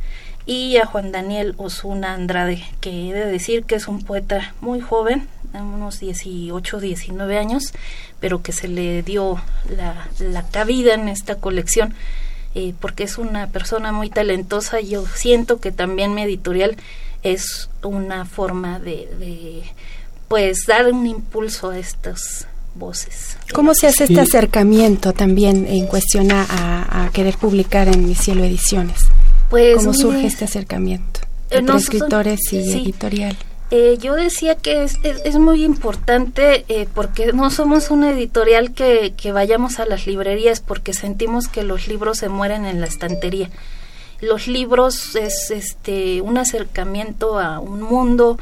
y 0.46 0.76
a 0.76 0.86
Juan 0.86 1.10
Daniel 1.10 1.54
Osuna 1.58 2.14
Andrade, 2.14 2.64
que 2.80 3.10
he 3.10 3.12
de 3.12 3.26
decir 3.26 3.64
que 3.64 3.74
es 3.74 3.88
un 3.88 4.02
poeta 4.02 4.54
muy 4.60 4.80
joven, 4.80 5.26
unos 5.52 6.00
18, 6.00 6.80
19 6.80 7.38
años, 7.38 7.72
pero 8.20 8.42
que 8.42 8.52
se 8.52 8.68
le 8.68 9.02
dio 9.02 9.40
la, 9.76 10.08
la 10.18 10.42
cabida 10.44 10.94
en 10.94 11.08
esta 11.08 11.36
colección, 11.36 11.94
eh, 12.54 12.74
porque 12.80 13.04
es 13.04 13.18
una 13.18 13.48
persona 13.48 13.92
muy 13.92 14.08
talentosa. 14.10 14.80
Yo 14.80 15.04
siento 15.06 15.60
que 15.60 15.72
también 15.72 16.14
mi 16.14 16.22
editorial 16.22 16.76
es 17.22 17.68
una 17.82 18.24
forma 18.24 18.78
de, 18.78 19.08
de 19.18 19.62
pues 20.28 20.66
dar 20.66 20.92
un 20.92 21.06
impulso 21.06 21.70
a 21.70 21.78
estas 21.78 22.46
voces. 22.74 23.38
¿Cómo 23.52 23.74
se 23.74 23.86
hace 23.86 24.04
este 24.04 24.20
acercamiento 24.20 25.12
también 25.12 25.66
en 25.66 25.86
cuestión 25.86 26.30
a, 26.30 27.04
a 27.04 27.10
querer 27.10 27.36
publicar 27.36 27.88
en 27.88 28.06
Mi 28.06 28.14
Cielo 28.14 28.44
Ediciones? 28.44 29.06
Pues, 29.50 29.76
¿Cómo 29.76 29.94
surge 29.94 30.26
este 30.26 30.44
acercamiento 30.44 31.20
eh, 31.50 31.58
entre 31.58 31.76
escritores 31.76 32.40
y 32.52 32.72
editorial? 32.72 33.36
Eh, 33.70 33.98
yo 34.00 34.14
decía 34.14 34.54
que 34.54 34.84
es, 34.84 34.98
es, 35.02 35.36
muy 35.38 35.64
importante 35.64 36.64
eh, 36.68 36.86
porque 36.94 37.32
no 37.32 37.50
somos 37.50 37.90
una 37.90 38.12
editorial 38.12 38.72
que, 38.72 39.14
que, 39.16 39.32
vayamos 39.32 39.80
a 39.80 39.86
las 39.86 40.06
librerías 40.06 40.60
porque 40.60 40.94
sentimos 40.94 41.48
que 41.48 41.64
los 41.64 41.88
libros 41.88 42.18
se 42.18 42.28
mueren 42.28 42.64
en 42.64 42.80
la 42.80 42.86
estantería. 42.86 43.50
Los 44.20 44.46
libros 44.46 45.16
es 45.16 45.50
este 45.50 46.22
un 46.22 46.38
acercamiento 46.38 47.40
a 47.40 47.58
un 47.58 47.82
mundo, 47.82 48.38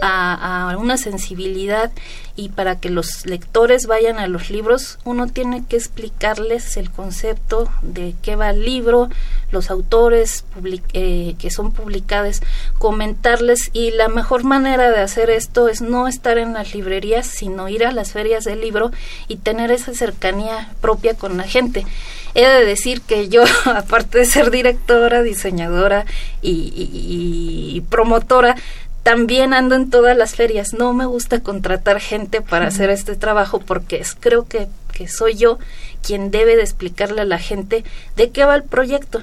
a, 0.00 0.76
una 0.78 0.96
sensibilidad 0.96 1.90
y 2.36 2.50
para 2.50 2.78
que 2.78 2.90
los 2.90 3.26
lectores 3.26 3.86
vayan 3.86 4.18
a 4.18 4.28
los 4.28 4.50
libros, 4.50 4.98
uno 5.04 5.26
tiene 5.26 5.64
que 5.66 5.76
explicarles 5.76 6.76
el 6.76 6.90
concepto 6.90 7.68
de 7.82 8.14
qué 8.22 8.36
va 8.36 8.50
el 8.50 8.64
libro, 8.64 9.08
los 9.50 9.70
autores 9.70 10.44
eh, 10.92 11.34
que 11.38 11.50
son 11.50 11.72
publicados, 11.72 12.42
comentarles 12.78 13.70
y 13.72 13.90
la 13.90 14.08
mejor 14.08 14.44
manera 14.44 14.90
de 14.90 15.00
hacer 15.00 15.30
esto 15.30 15.68
es 15.68 15.80
no 15.80 16.06
estar 16.06 16.38
en 16.38 16.52
las 16.52 16.74
librerías, 16.74 17.26
sino 17.26 17.68
ir 17.68 17.84
a 17.84 17.92
las 17.92 18.12
ferias 18.12 18.44
del 18.44 18.60
libro 18.60 18.92
y 19.26 19.36
tener 19.36 19.72
esa 19.72 19.94
cercanía 19.94 20.72
propia 20.80 21.14
con 21.14 21.36
la 21.36 21.44
gente. 21.44 21.86
He 22.34 22.46
de 22.46 22.64
decir 22.64 23.00
que 23.00 23.28
yo, 23.28 23.42
aparte 23.64 24.18
de 24.18 24.26
ser 24.26 24.50
directora, 24.52 25.22
diseñadora 25.22 26.04
y 26.40 27.82
promotora, 27.88 28.54
también 29.02 29.54
ando 29.54 29.74
en 29.74 29.90
todas 29.90 30.16
las 30.16 30.34
ferias. 30.34 30.74
No 30.74 30.92
me 30.92 31.06
gusta 31.06 31.40
contratar 31.40 32.00
gente 32.00 32.40
para 32.40 32.66
hacer 32.66 32.90
este 32.90 33.16
trabajo 33.16 33.60
porque 33.60 33.96
es, 33.96 34.16
creo 34.18 34.46
que, 34.46 34.68
que 34.92 35.08
soy 35.08 35.34
yo 35.34 35.58
quien 36.02 36.30
debe 36.30 36.56
de 36.56 36.62
explicarle 36.62 37.22
a 37.22 37.24
la 37.24 37.38
gente 37.38 37.84
de 38.16 38.30
qué 38.30 38.44
va 38.44 38.54
el 38.54 38.64
proyecto. 38.64 39.22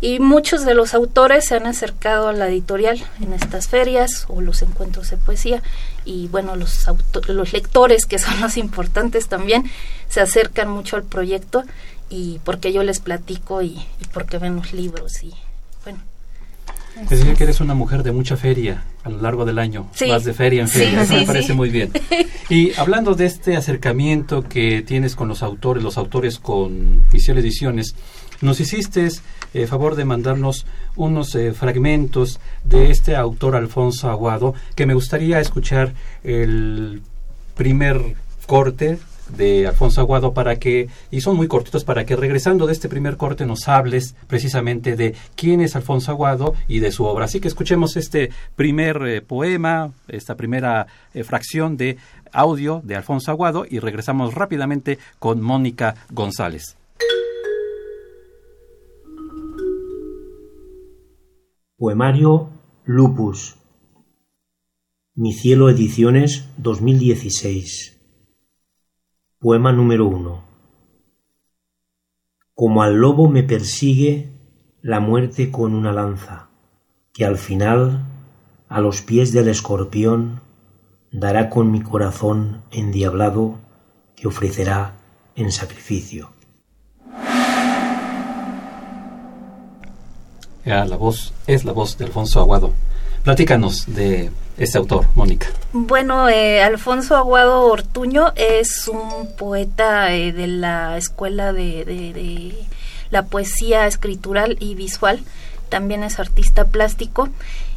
Y 0.00 0.18
muchos 0.18 0.66
de 0.66 0.74
los 0.74 0.92
autores 0.92 1.46
se 1.46 1.54
han 1.54 1.66
acercado 1.66 2.28
a 2.28 2.32
la 2.34 2.48
editorial 2.48 3.02
en 3.22 3.32
estas 3.32 3.68
ferias 3.68 4.26
o 4.28 4.42
los 4.42 4.60
encuentros 4.60 5.08
de 5.08 5.16
poesía. 5.16 5.62
Y 6.04 6.28
bueno, 6.28 6.56
los, 6.56 6.86
los 7.28 7.52
lectores, 7.54 8.04
que 8.04 8.18
son 8.18 8.38
los 8.42 8.58
importantes 8.58 9.28
también, 9.28 9.64
se 10.10 10.20
acercan 10.20 10.68
mucho 10.68 10.96
al 10.96 11.04
proyecto 11.04 11.64
y 12.10 12.38
porque 12.44 12.72
yo 12.72 12.82
les 12.82 13.00
platico 13.00 13.62
y, 13.62 13.68
y 14.00 14.04
porque 14.12 14.36
ven 14.36 14.56
los 14.56 14.74
libros 14.74 15.22
y 15.22 15.32
te 17.08 17.16
decía 17.16 17.34
que 17.34 17.44
eres 17.44 17.60
una 17.60 17.74
mujer 17.74 18.02
de 18.02 18.12
mucha 18.12 18.36
feria 18.36 18.84
a 19.02 19.10
lo 19.10 19.20
largo 19.20 19.44
del 19.44 19.58
año, 19.58 19.88
más 20.08 20.24
de 20.24 20.32
feria 20.32 20.62
en 20.62 20.68
feria, 20.68 21.02
eso 21.02 21.14
me 21.14 21.26
parece 21.26 21.54
muy 21.54 21.70
bien. 21.70 21.90
Y 22.50 22.74
hablando 22.78 23.14
de 23.14 23.24
este 23.24 23.56
acercamiento 23.56 24.42
que 24.42 24.82
tienes 24.82 25.16
con 25.16 25.28
los 25.28 25.42
autores, 25.42 25.82
los 25.82 25.96
autores 25.96 26.38
con 26.38 27.02
Misión 27.10 27.38
Ediciones, 27.38 27.94
nos 28.42 28.60
hiciste 28.60 29.08
eh, 29.54 29.66
favor 29.66 29.94
de 29.94 30.04
mandarnos 30.04 30.66
unos 30.94 31.34
eh, 31.34 31.52
fragmentos 31.52 32.40
de 32.62 32.90
este 32.90 33.16
autor 33.16 33.56
Alfonso 33.56 34.10
Aguado, 34.10 34.54
que 34.74 34.84
me 34.84 34.92
gustaría 34.92 35.40
escuchar 35.40 35.94
el 36.22 37.00
primer 37.56 38.14
corte 38.46 38.98
de 39.36 39.66
Alfonso 39.66 40.00
Aguado 40.00 40.34
para 40.34 40.56
que, 40.56 40.88
y 41.10 41.20
son 41.20 41.36
muy 41.36 41.48
cortitos, 41.48 41.84
para 41.84 42.04
que 42.04 42.16
regresando 42.16 42.66
de 42.66 42.72
este 42.72 42.88
primer 42.88 43.16
corte 43.16 43.46
nos 43.46 43.68
hables 43.68 44.14
precisamente 44.26 44.96
de 44.96 45.14
quién 45.36 45.60
es 45.60 45.76
Alfonso 45.76 46.10
Aguado 46.10 46.54
y 46.68 46.80
de 46.80 46.92
su 46.92 47.04
obra. 47.04 47.24
Así 47.24 47.40
que 47.40 47.48
escuchemos 47.48 47.96
este 47.96 48.30
primer 48.56 49.02
eh, 49.06 49.20
poema, 49.22 49.92
esta 50.08 50.36
primera 50.36 50.86
eh, 51.14 51.24
fracción 51.24 51.76
de 51.76 51.96
audio 52.32 52.80
de 52.84 52.96
Alfonso 52.96 53.30
Aguado 53.30 53.64
y 53.68 53.78
regresamos 53.78 54.34
rápidamente 54.34 54.98
con 55.18 55.40
Mónica 55.40 55.94
González. 56.10 56.76
Poemario 61.76 62.50
Lupus. 62.84 63.56
Mi 65.16 65.32
cielo 65.32 65.68
Ediciones 65.70 66.48
2016. 66.56 67.93
Poema 69.44 69.72
número 69.72 70.06
uno. 70.06 70.42
Como 72.54 72.82
al 72.82 72.94
lobo 72.94 73.28
me 73.28 73.42
persigue 73.42 74.32
la 74.80 75.00
muerte 75.00 75.50
con 75.50 75.74
una 75.74 75.92
lanza, 75.92 76.48
que 77.12 77.26
al 77.26 77.36
final, 77.36 78.06
a 78.70 78.80
los 78.80 79.02
pies 79.02 79.34
del 79.34 79.48
escorpión, 79.48 80.40
dará 81.12 81.50
con 81.50 81.70
mi 81.70 81.82
corazón 81.82 82.62
endiablado 82.70 83.58
que 84.16 84.28
ofrecerá 84.28 84.96
en 85.36 85.52
sacrificio. 85.52 86.30
la 90.64 90.96
voz 90.96 91.34
es 91.46 91.66
la 91.66 91.72
voz 91.72 91.98
de 91.98 92.06
Alfonso 92.06 92.40
Aguado. 92.40 92.72
Platícanos 93.22 93.94
de 93.94 94.30
este 94.56 94.78
autor, 94.78 95.06
Mónica. 95.14 95.48
Bueno, 95.72 96.28
eh, 96.28 96.62
Alfonso 96.62 97.16
Aguado 97.16 97.62
Ortuño 97.66 98.32
es 98.36 98.88
un 98.88 99.34
poeta 99.36 100.14
eh, 100.14 100.32
de 100.32 100.46
la 100.46 100.96
escuela 100.96 101.52
de, 101.52 102.54
la 103.10 103.24
poesía 103.26 103.86
escritural 103.86 104.56
y 104.60 104.74
visual. 104.74 105.20
También 105.68 106.04
es 106.04 106.20
artista 106.20 106.66
plástico 106.66 107.28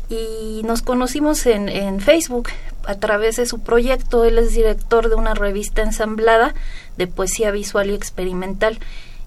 y 0.09 0.61
nos 0.63 0.81
conocimos 0.81 1.45
en, 1.47 1.69
en, 1.69 1.99
Facebook 1.99 2.49
a 2.85 2.95
través 2.95 3.37
de 3.37 3.45
su 3.45 3.59
proyecto. 3.59 4.23
Él 4.23 4.37
es 4.37 4.53
director 4.53 5.09
de 5.09 5.15
una 5.15 5.33
revista 5.33 5.81
ensamblada 5.81 6.53
de 6.97 7.07
poesía 7.07 7.51
visual 7.51 7.89
y 7.89 7.93
experimental. 7.95 8.79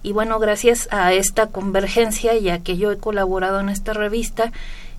Y 0.03 0.13
bueno, 0.13 0.39
gracias 0.39 0.89
a 0.91 1.13
esta 1.13 1.49
convergencia 1.49 2.35
y 2.35 2.49
a 2.49 2.61
que 2.61 2.77
yo 2.77 2.91
he 2.91 2.97
colaborado 2.97 3.61
en 3.61 3.69
esta 3.69 3.93
revista, 3.93 4.51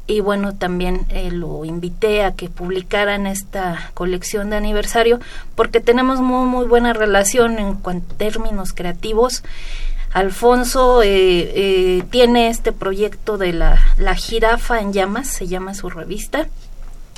y 0.08 0.20
bueno, 0.20 0.56
también 0.56 1.06
eh, 1.10 1.32
lo 1.32 1.64
invité 1.64 2.24
a 2.24 2.34
que 2.34 2.50
publicaran 2.50 3.28
esta 3.28 3.92
colección 3.94 4.50
de 4.50 4.58
aniversario 4.58 5.20
porque 5.56 5.80
tenemos 5.80 6.20
muy, 6.20 6.48
muy 6.48 6.66
buena 6.66 6.94
relación 6.94 7.60
en 7.60 7.78
términos 8.18 8.74
creativos. 8.74 9.44
Alfonso 10.12 11.02
eh, 11.04 11.08
eh, 11.10 12.04
tiene 12.10 12.50
este 12.50 12.74
proyecto 12.74 13.38
de 13.38 13.54
la, 13.54 13.80
la 13.98 14.16
jirafa 14.16 14.82
en 14.82 14.92
llamas, 14.92 15.28
se 15.28 15.48
llama 15.48 15.74
su 15.74 15.90
revista, 15.90 16.50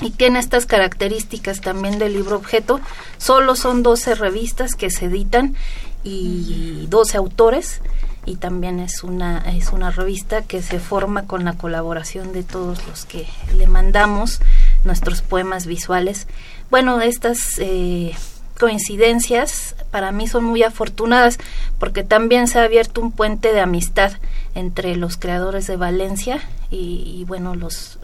y 0.01 0.11
tiene 0.11 0.39
estas 0.39 0.65
características 0.65 1.61
también 1.61 1.97
del 1.97 2.13
libro 2.13 2.35
objeto. 2.35 2.79
Solo 3.17 3.55
son 3.55 3.81
12 3.81 4.15
revistas 4.15 4.75
que 4.75 4.91
se 4.91 5.05
editan 5.05 5.55
y 6.03 6.85
12 6.89 7.17
autores 7.17 7.81
y 8.25 8.35
también 8.35 8.79
es 8.79 9.03
una 9.03 9.39
es 9.39 9.71
una 9.71 9.91
revista 9.91 10.41
que 10.41 10.61
se 10.61 10.79
forma 10.79 11.25
con 11.25 11.43
la 11.43 11.53
colaboración 11.53 12.31
de 12.31 12.43
todos 12.43 12.85
los 12.87 13.05
que 13.05 13.27
le 13.57 13.67
mandamos 13.67 14.39
nuestros 14.83 15.21
poemas 15.21 15.65
visuales. 15.65 16.27
Bueno 16.69 17.01
estas 17.01 17.57
eh, 17.59 18.13
coincidencias 18.59 19.75
para 19.91 20.11
mí 20.11 20.27
son 20.27 20.43
muy 20.45 20.63
afortunadas 20.63 21.37
porque 21.79 22.03
también 22.03 22.47
se 22.47 22.59
ha 22.59 22.63
abierto 22.63 23.01
un 23.01 23.11
puente 23.11 23.51
de 23.51 23.59
amistad 23.59 24.13
entre 24.55 24.95
los 24.95 25.17
creadores 25.17 25.67
de 25.67 25.75
Valencia 25.75 26.41
y, 26.69 27.25
bueno 27.27 27.55
los 27.55 27.99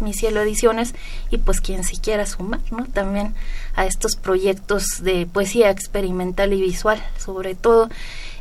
mi 0.00 0.12
cielo 0.12 0.42
ediciones 0.42 0.94
y 1.30 1.38
pues 1.38 1.62
quien 1.62 1.82
se 1.82 1.98
quiera 1.98 2.26
sumar 2.26 2.60
no 2.70 2.84
también 2.84 3.34
a 3.76 3.86
estos 3.86 4.16
proyectos 4.16 5.02
de 5.02 5.24
poesía 5.24 5.70
experimental 5.70 6.52
y 6.52 6.60
visual 6.60 7.02
sobre 7.18 7.54
todo 7.54 7.88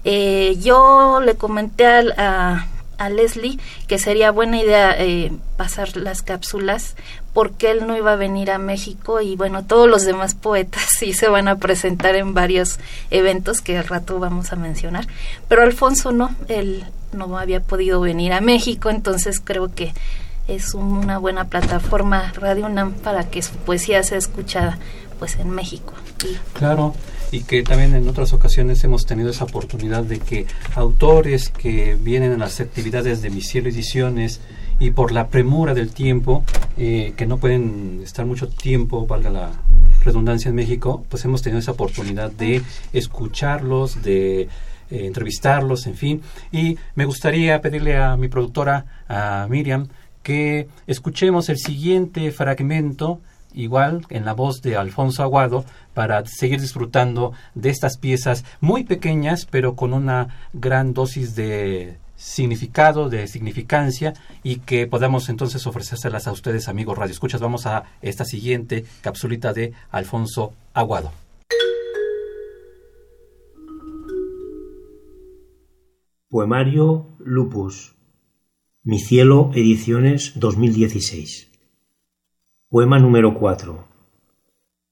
eh, 0.05 0.55
yo 0.61 1.19
le 1.19 1.35
comenté 1.35 1.85
a, 1.85 2.67
a, 2.97 3.09
Leslie 3.09 3.59
que 3.87 3.97
sería 3.97 4.29
buena 4.29 4.61
idea 4.61 4.95
eh, 4.97 5.31
pasar 5.57 5.97
las 5.97 6.21
cápsulas 6.21 6.95
porque 7.33 7.71
él 7.71 7.87
no 7.87 7.97
iba 7.97 8.13
a 8.13 8.15
venir 8.15 8.51
a 8.51 8.59
México 8.59 9.19
y 9.19 9.35
bueno, 9.35 9.65
todos 9.65 9.89
los 9.89 10.05
demás 10.05 10.35
poetas 10.35 10.83
sí 10.99 11.13
se 11.13 11.27
van 11.27 11.47
a 11.47 11.57
presentar 11.57 12.15
en 12.15 12.33
varios 12.35 12.79
eventos 13.09 13.61
que 13.61 13.77
al 13.77 13.87
rato 13.87 14.19
vamos 14.19 14.53
a 14.53 14.55
mencionar, 14.55 15.07
pero 15.47 15.63
Alfonso 15.63 16.11
no, 16.11 16.35
él 16.47 16.85
no 17.11 17.37
había 17.37 17.59
podido 17.59 17.99
venir 17.99 18.31
a 18.31 18.41
México, 18.41 18.89
entonces 18.89 19.41
creo 19.43 19.73
que 19.73 19.93
es 20.47 20.75
una 20.75 21.17
buena 21.17 21.45
plataforma 21.45 22.31
Radio 22.35 22.67
UNAM 22.67 22.93
para 22.93 23.27
que 23.27 23.41
su 23.41 23.53
poesía 23.53 24.03
sea 24.03 24.19
escuchada 24.19 24.77
pues 25.17 25.37
en 25.37 25.49
México. 25.49 25.93
Claro, 26.53 26.93
y 27.31 27.41
que 27.41 27.63
también 27.63 27.95
en 27.95 28.07
otras 28.07 28.33
ocasiones 28.33 28.83
hemos 28.83 29.05
tenido 29.05 29.29
esa 29.29 29.45
oportunidad 29.45 30.03
de 30.03 30.19
que 30.19 30.45
autores 30.75 31.49
que 31.49 31.95
vienen 31.95 32.33
a 32.33 32.37
las 32.37 32.59
actividades 32.59 33.21
de 33.21 33.29
Misiel 33.29 33.67
Ediciones 33.67 34.41
y 34.79 34.91
por 34.91 35.11
la 35.11 35.27
premura 35.27 35.73
del 35.73 35.91
tiempo, 35.91 36.43
eh, 36.77 37.13
que 37.15 37.25
no 37.25 37.37
pueden 37.37 38.01
estar 38.03 38.25
mucho 38.25 38.47
tiempo, 38.49 39.07
valga 39.07 39.29
la 39.29 39.51
redundancia 40.03 40.49
en 40.49 40.55
México, 40.55 41.05
pues 41.09 41.23
hemos 41.25 41.41
tenido 41.41 41.59
esa 41.59 41.71
oportunidad 41.71 42.31
de 42.31 42.61
escucharlos, 42.93 44.03
de 44.03 44.41
eh, 44.41 44.47
entrevistarlos, 44.89 45.87
en 45.87 45.95
fin. 45.95 46.21
Y 46.51 46.77
me 46.95 47.05
gustaría 47.05 47.61
pedirle 47.61 47.97
a 47.97 48.15
mi 48.17 48.27
productora, 48.27 48.85
a 49.07 49.47
Miriam, 49.49 49.87
que 50.21 50.67
escuchemos 50.87 51.49
el 51.49 51.57
siguiente 51.57 52.31
fragmento 52.31 53.21
igual 53.55 54.05
en 54.09 54.25
la 54.25 54.33
voz 54.33 54.61
de 54.61 54.77
Alfonso 54.77 55.23
Aguado 55.23 55.65
para 55.93 56.25
seguir 56.25 56.61
disfrutando 56.61 57.33
de 57.53 57.69
estas 57.69 57.97
piezas 57.97 58.45
muy 58.61 58.83
pequeñas 58.83 59.47
pero 59.49 59.75
con 59.75 59.93
una 59.93 60.49
gran 60.53 60.93
dosis 60.93 61.35
de 61.35 61.97
significado, 62.15 63.09
de 63.09 63.27
significancia 63.27 64.13
y 64.43 64.57
que 64.57 64.87
podamos 64.87 65.29
entonces 65.29 65.65
ofrecérselas 65.67 66.27
a 66.27 66.31
ustedes 66.31 66.67
amigos 66.67 66.97
Radio 66.97 67.11
Escuchas. 67.11 67.41
Vamos 67.41 67.65
a 67.65 67.83
esta 68.01 68.25
siguiente 68.25 68.85
capsulita 69.01 69.53
de 69.53 69.73
Alfonso 69.91 70.53
Aguado. 70.73 71.11
Poemario 76.29 77.15
Lupus. 77.19 77.95
Mi 78.83 78.99
cielo, 78.99 79.51
ediciones 79.55 80.33
2016. 80.35 81.54
Poema 82.75 82.99
número 82.99 83.33
4. 83.35 83.85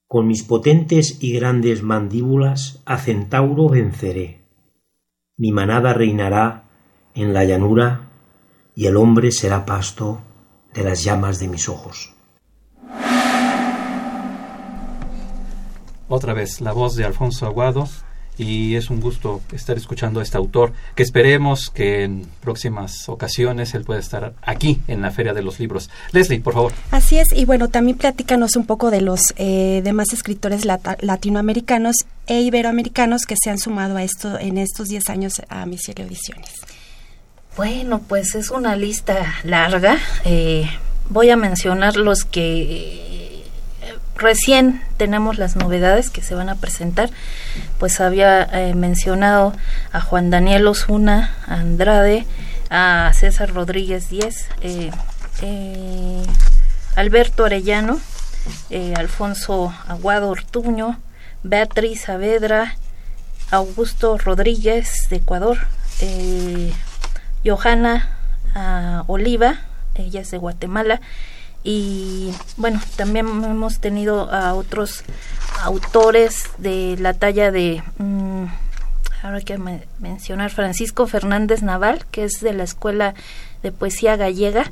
Con 0.07 0.25
mis 0.25 0.43
potentes 0.43 1.17
y 1.21 1.33
grandes 1.33 1.83
mandíbulas 1.83 2.81
a 2.85 2.97
Centauro 2.97 3.67
venceré. 3.67 4.39
Mi 5.35 5.51
manada 5.51 5.91
reinará 5.91 6.63
en 7.13 7.33
la 7.33 7.43
llanura 7.43 8.07
y 8.73 8.85
el 8.85 8.95
hombre 8.95 9.33
será 9.33 9.65
pasto 9.65 10.21
de 10.73 10.85
las 10.85 11.03
llamas 11.03 11.41
de 11.41 11.49
mis 11.49 11.67
ojos. 11.67 12.15
Otra 16.07 16.33
vez, 16.33 16.61
la 16.61 16.71
voz 16.71 16.95
de 16.95 17.03
Alfonso 17.03 17.45
Aguado 17.45 17.89
y 18.37 18.75
es 18.75 18.89
un 18.89 18.99
gusto 18.99 19.41
estar 19.51 19.77
escuchando 19.77 20.19
a 20.19 20.23
este 20.23 20.37
autor, 20.37 20.73
que 20.95 21.03
esperemos 21.03 21.69
que 21.69 22.03
en 22.03 22.25
próximas 22.41 23.07
ocasiones 23.09 23.73
él 23.73 23.83
pueda 23.83 23.99
estar 23.99 24.33
aquí 24.41 24.81
en 24.87 25.01
la 25.01 25.11
Feria 25.11 25.33
de 25.33 25.43
los 25.43 25.59
Libros. 25.59 25.89
Leslie, 26.11 26.39
por 26.39 26.53
favor. 26.53 26.73
Así 26.91 27.17
es, 27.17 27.27
y 27.33 27.45
bueno, 27.45 27.69
también 27.69 27.97
platícanos 27.97 28.55
un 28.55 28.65
poco 28.65 28.91
de 28.91 29.01
los 29.01 29.33
eh, 29.37 29.81
demás 29.83 30.13
escritores 30.13 30.65
latinoamericanos 30.65 31.95
e 32.27 32.41
iberoamericanos 32.41 33.25
que 33.25 33.35
se 33.41 33.49
han 33.49 33.57
sumado 33.57 33.97
a 33.97 34.03
esto 34.03 34.39
en 34.39 34.57
estos 34.57 34.87
10 34.87 35.09
años 35.09 35.33
a 35.49 35.65
Misión 35.65 35.95
Ediciones. 35.99 36.51
Bueno, 37.55 38.01
pues 38.07 38.33
es 38.33 38.49
una 38.49 38.75
lista 38.75 39.35
larga. 39.43 39.97
Eh, 40.25 40.67
voy 41.09 41.29
a 41.29 41.37
mencionar 41.37 41.97
los 41.97 42.25
que 42.25 43.22
recién 44.15 44.81
tenemos 44.97 45.37
las 45.37 45.55
novedades 45.55 46.09
que 46.09 46.21
se 46.21 46.35
van 46.35 46.49
a 46.49 46.55
presentar. 46.55 47.09
Pues 47.79 47.99
había 47.99 48.43
eh, 48.43 48.73
mencionado 48.73 49.53
a 49.91 50.01
Juan 50.01 50.29
Daniel 50.29 50.67
Osuna, 50.67 51.35
a 51.47 51.55
Andrade, 51.55 52.25
a 52.69 53.11
César 53.13 53.53
Rodríguez 53.53 54.09
Díez, 54.09 54.47
eh, 54.61 54.91
eh, 55.41 56.23
Alberto 56.95 57.45
Arellano, 57.45 57.99
Alfonso 58.97 59.73
Aguado 59.87 60.29
Ortuño, 60.29 60.99
Beatriz 61.43 62.01
Saavedra, 62.01 62.75
Augusto 63.51 64.17
Rodríguez 64.17 65.07
de 65.09 65.17
Ecuador, 65.17 65.57
Johanna 67.45 68.09
ah, 68.53 69.03
Oliva, 69.07 69.59
ella 69.95 70.21
es 70.21 70.31
de 70.31 70.37
Guatemala, 70.37 71.01
y 71.63 72.31
bueno, 72.57 72.81
también 72.97 73.27
hemos 73.43 73.79
tenido 73.79 74.29
a 74.31 74.53
otros 74.53 75.03
autores 75.61 76.49
de 76.57 76.97
la 76.99 77.13
talla 77.13 77.51
de, 77.51 77.81
mm, 77.97 78.45
ahora 79.21 79.37
hay 79.37 79.43
que 79.43 79.57
mencionar, 79.99 80.51
Francisco 80.51 81.07
Fernández 81.07 81.61
Naval, 81.61 82.05
que 82.11 82.25
es 82.25 82.41
de 82.41 82.53
la 82.53 82.63
Escuela 82.63 83.13
de 83.61 83.71
Poesía 83.71 84.17
Gallega. 84.17 84.69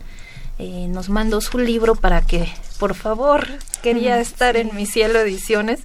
Eh, 0.60 0.88
nos 0.90 1.10
mandó 1.10 1.42
su 1.42 1.58
libro 1.58 1.96
para 1.96 2.22
que, 2.22 2.48
por 2.78 2.94
favor, 2.94 3.48
quería 3.82 4.20
estar 4.20 4.58
en 4.58 4.76
mi 4.76 4.86
cielo 4.86 5.20
ediciones. 5.20 5.82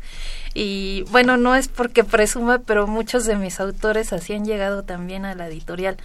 Y 0.54 1.02
bueno, 1.10 1.36
no 1.36 1.54
es 1.54 1.68
porque 1.68 2.02
presuma, 2.02 2.58
pero 2.58 2.86
muchos 2.86 3.26
de 3.26 3.36
mis 3.36 3.60
autores 3.60 4.12
así 4.12 4.32
han 4.32 4.44
llegado 4.44 4.82
también 4.82 5.24
a 5.24 5.34
la 5.34 5.46
editorial 5.46 5.96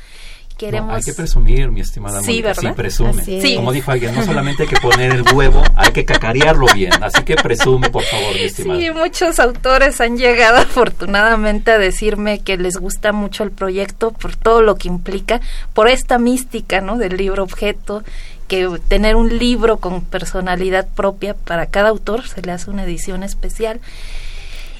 hay 0.67 1.03
que 1.03 1.13
presumir, 1.13 1.71
mi 1.71 1.81
estimada 1.81 2.21
sí, 2.21 2.41
Mónica, 2.41 2.53
sí 2.55 2.67
presume. 2.75 3.55
Como 3.55 3.71
dijo 3.71 3.91
alguien, 3.91 4.15
no 4.15 4.23
solamente 4.23 4.63
hay 4.63 4.69
que 4.69 4.77
poner 4.81 5.11
el 5.11 5.23
huevo, 5.33 5.63
hay 5.75 5.91
que 5.91 6.05
cacarearlo 6.05 6.67
bien. 6.73 6.91
Así 7.01 7.23
que 7.23 7.35
presume, 7.35 7.89
por 7.89 8.03
favor, 8.03 8.33
mi 8.33 8.41
estimada. 8.41 8.79
Sí, 8.79 8.91
muchos 8.91 9.39
autores 9.39 10.01
han 10.01 10.17
llegado 10.17 10.57
afortunadamente 10.61 11.71
a 11.71 11.77
decirme 11.77 12.39
que 12.39 12.57
les 12.57 12.77
gusta 12.77 13.11
mucho 13.11 13.43
el 13.43 13.51
proyecto 13.51 14.11
por 14.11 14.35
todo 14.35 14.61
lo 14.61 14.75
que 14.75 14.87
implica, 14.87 15.41
por 15.73 15.87
esta 15.87 16.17
mística, 16.17 16.81
¿no? 16.81 16.97
Del 16.97 17.17
libro 17.17 17.43
objeto 17.43 18.03
que 18.47 18.67
tener 18.89 19.15
un 19.15 19.37
libro 19.37 19.77
con 19.77 20.01
personalidad 20.01 20.85
propia 20.85 21.33
para 21.33 21.67
cada 21.67 21.87
autor 21.87 22.27
se 22.27 22.41
le 22.41 22.51
hace 22.51 22.69
una 22.69 22.83
edición 22.83 23.23
especial 23.23 23.79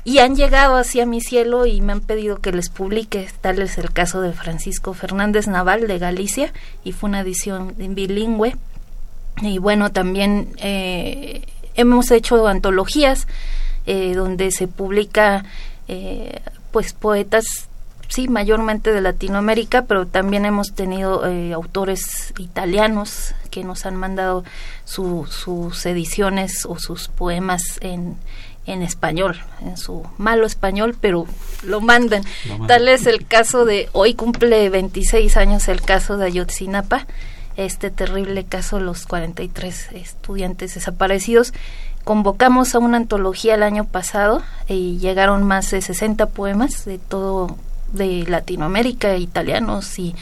y 0.04 0.20
han 0.20 0.36
llegado 0.36 0.78
hacia 0.78 1.06
mi 1.06 1.22
cielo 1.22 1.66
y 1.66 1.82
me 1.82 1.94
han 1.94 2.02
pedido 2.02 2.38
que 2.38 2.52
les 2.52 2.70
publique. 2.70 3.30
Tal 3.42 3.62
es 3.62 3.78
el 3.78 3.92
caso 3.92 4.22
de 4.22 4.34
Francisco 4.34 4.94
Fernández 4.94 5.48
Naval 5.48 5.88
de 5.88 6.00
Galicia 6.00 6.52
y 6.84 6.92
fue 6.92 7.10
una 7.10 7.22
edición 7.22 7.76
bilingüe. 7.78 8.56
Y 9.42 9.60
bueno, 9.60 9.92
también 9.92 10.54
eh, 10.58 11.44
hemos 11.76 12.10
hecho 12.12 12.48
antologías 12.48 13.28
eh, 13.86 14.14
donde 14.16 14.52
se 14.52 14.68
publica 14.68 15.46
eh, 15.88 16.40
pues 16.72 16.94
poetas 16.94 17.46
sí, 18.08 18.28
mayormente 18.28 18.92
de 18.92 19.02
Latinoamérica, 19.02 19.84
pero 19.84 20.06
también 20.06 20.46
hemos 20.46 20.74
tenido 20.74 21.24
autores 21.54 22.34
italianos 22.38 23.34
que 23.52 23.64
nos 23.64 23.86
han 23.86 23.96
mandado 23.96 24.44
sus 24.84 25.86
ediciones 25.86 26.66
o 26.66 26.78
sus 26.78 27.08
poemas 27.08 27.62
en, 27.80 28.18
en 28.72 28.84
español, 28.84 29.38
en 29.62 29.78
su 29.78 30.04
malo 30.18 30.46
español, 30.46 30.96
pero 31.00 31.26
lo 31.64 31.82
mandan. 31.82 32.24
Tal 32.68 32.88
es 32.88 33.06
el 33.06 33.26
caso 33.26 33.66
de, 33.66 33.90
hoy 33.92 34.14
cumple 34.14 34.70
26 34.70 35.36
años 35.38 35.68
el 35.68 35.82
caso 35.82 36.18
de 36.18 36.28
Ayotzinapa, 36.28 37.06
este 37.58 37.92
terrible 37.92 38.46
caso, 38.46 38.80
los 38.80 39.06
43 39.06 39.90
estudiantes 39.94 40.76
desaparecidos. 40.76 41.54
Convocamos 42.06 42.74
a 42.74 42.80
una 42.80 42.98
antología 42.98 43.56
el 43.56 43.64
año 43.64 43.86
pasado 43.86 44.42
y 44.68 44.98
llegaron 45.00 45.44
más 45.44 45.70
de 45.72 45.82
60 45.82 46.28
poemas 46.28 46.86
de 46.86 46.98
todo, 46.98 47.58
de 47.92 48.26
Latinoamérica, 48.28 49.18
italianos 49.18 50.00
y 50.00 50.16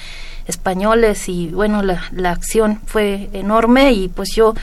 españoles 0.48 1.30
y 1.30 1.50
bueno, 1.50 1.84
la, 1.84 2.02
la 2.12 2.32
acción 2.32 2.82
fue 2.88 3.30
enorme 3.34 3.92
y 3.94 4.08
pues 4.08 4.30
yo 4.36 4.56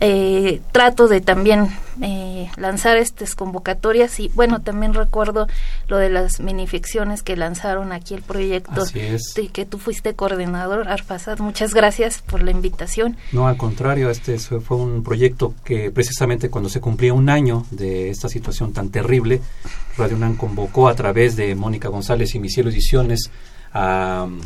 eh, 0.00 0.60
trato 0.72 1.08
de 1.08 1.20
también 1.20 1.68
eh, 2.02 2.50
lanzar 2.56 2.96
estas 2.96 3.34
convocatorias 3.34 4.18
y 4.20 4.30
bueno, 4.34 4.60
también 4.60 4.92
recuerdo 4.92 5.46
lo 5.88 5.98
de 5.98 6.10
las 6.10 6.40
minificciones 6.40 7.22
que 7.22 7.36
lanzaron 7.36 7.92
aquí 7.92 8.14
el 8.14 8.22
proyecto 8.22 8.84
y 8.94 9.48
que 9.48 9.64
tú 9.64 9.78
fuiste 9.78 10.14
coordinador, 10.14 10.88
Arfasad, 10.88 11.38
muchas 11.38 11.74
gracias 11.74 12.22
por 12.22 12.42
la 12.42 12.50
invitación. 12.50 13.16
No, 13.32 13.46
al 13.46 13.56
contrario, 13.56 14.10
este 14.10 14.38
fue 14.38 14.76
un 14.76 15.02
proyecto 15.02 15.54
que 15.64 15.90
precisamente 15.90 16.50
cuando 16.50 16.68
se 16.68 16.80
cumplía 16.80 17.14
un 17.14 17.28
año 17.28 17.64
de 17.70 18.10
esta 18.10 18.28
situación 18.28 18.72
tan 18.72 18.90
terrible, 18.90 19.40
Radio 19.96 20.16
UNAM 20.16 20.36
convocó 20.36 20.88
a 20.88 20.94
través 20.94 21.36
de 21.36 21.54
Mónica 21.54 21.88
González 21.88 22.34
y 22.34 22.40
Misielo 22.40 22.70
Ediciones 22.70 23.30
a 23.72 24.24
um, 24.26 24.40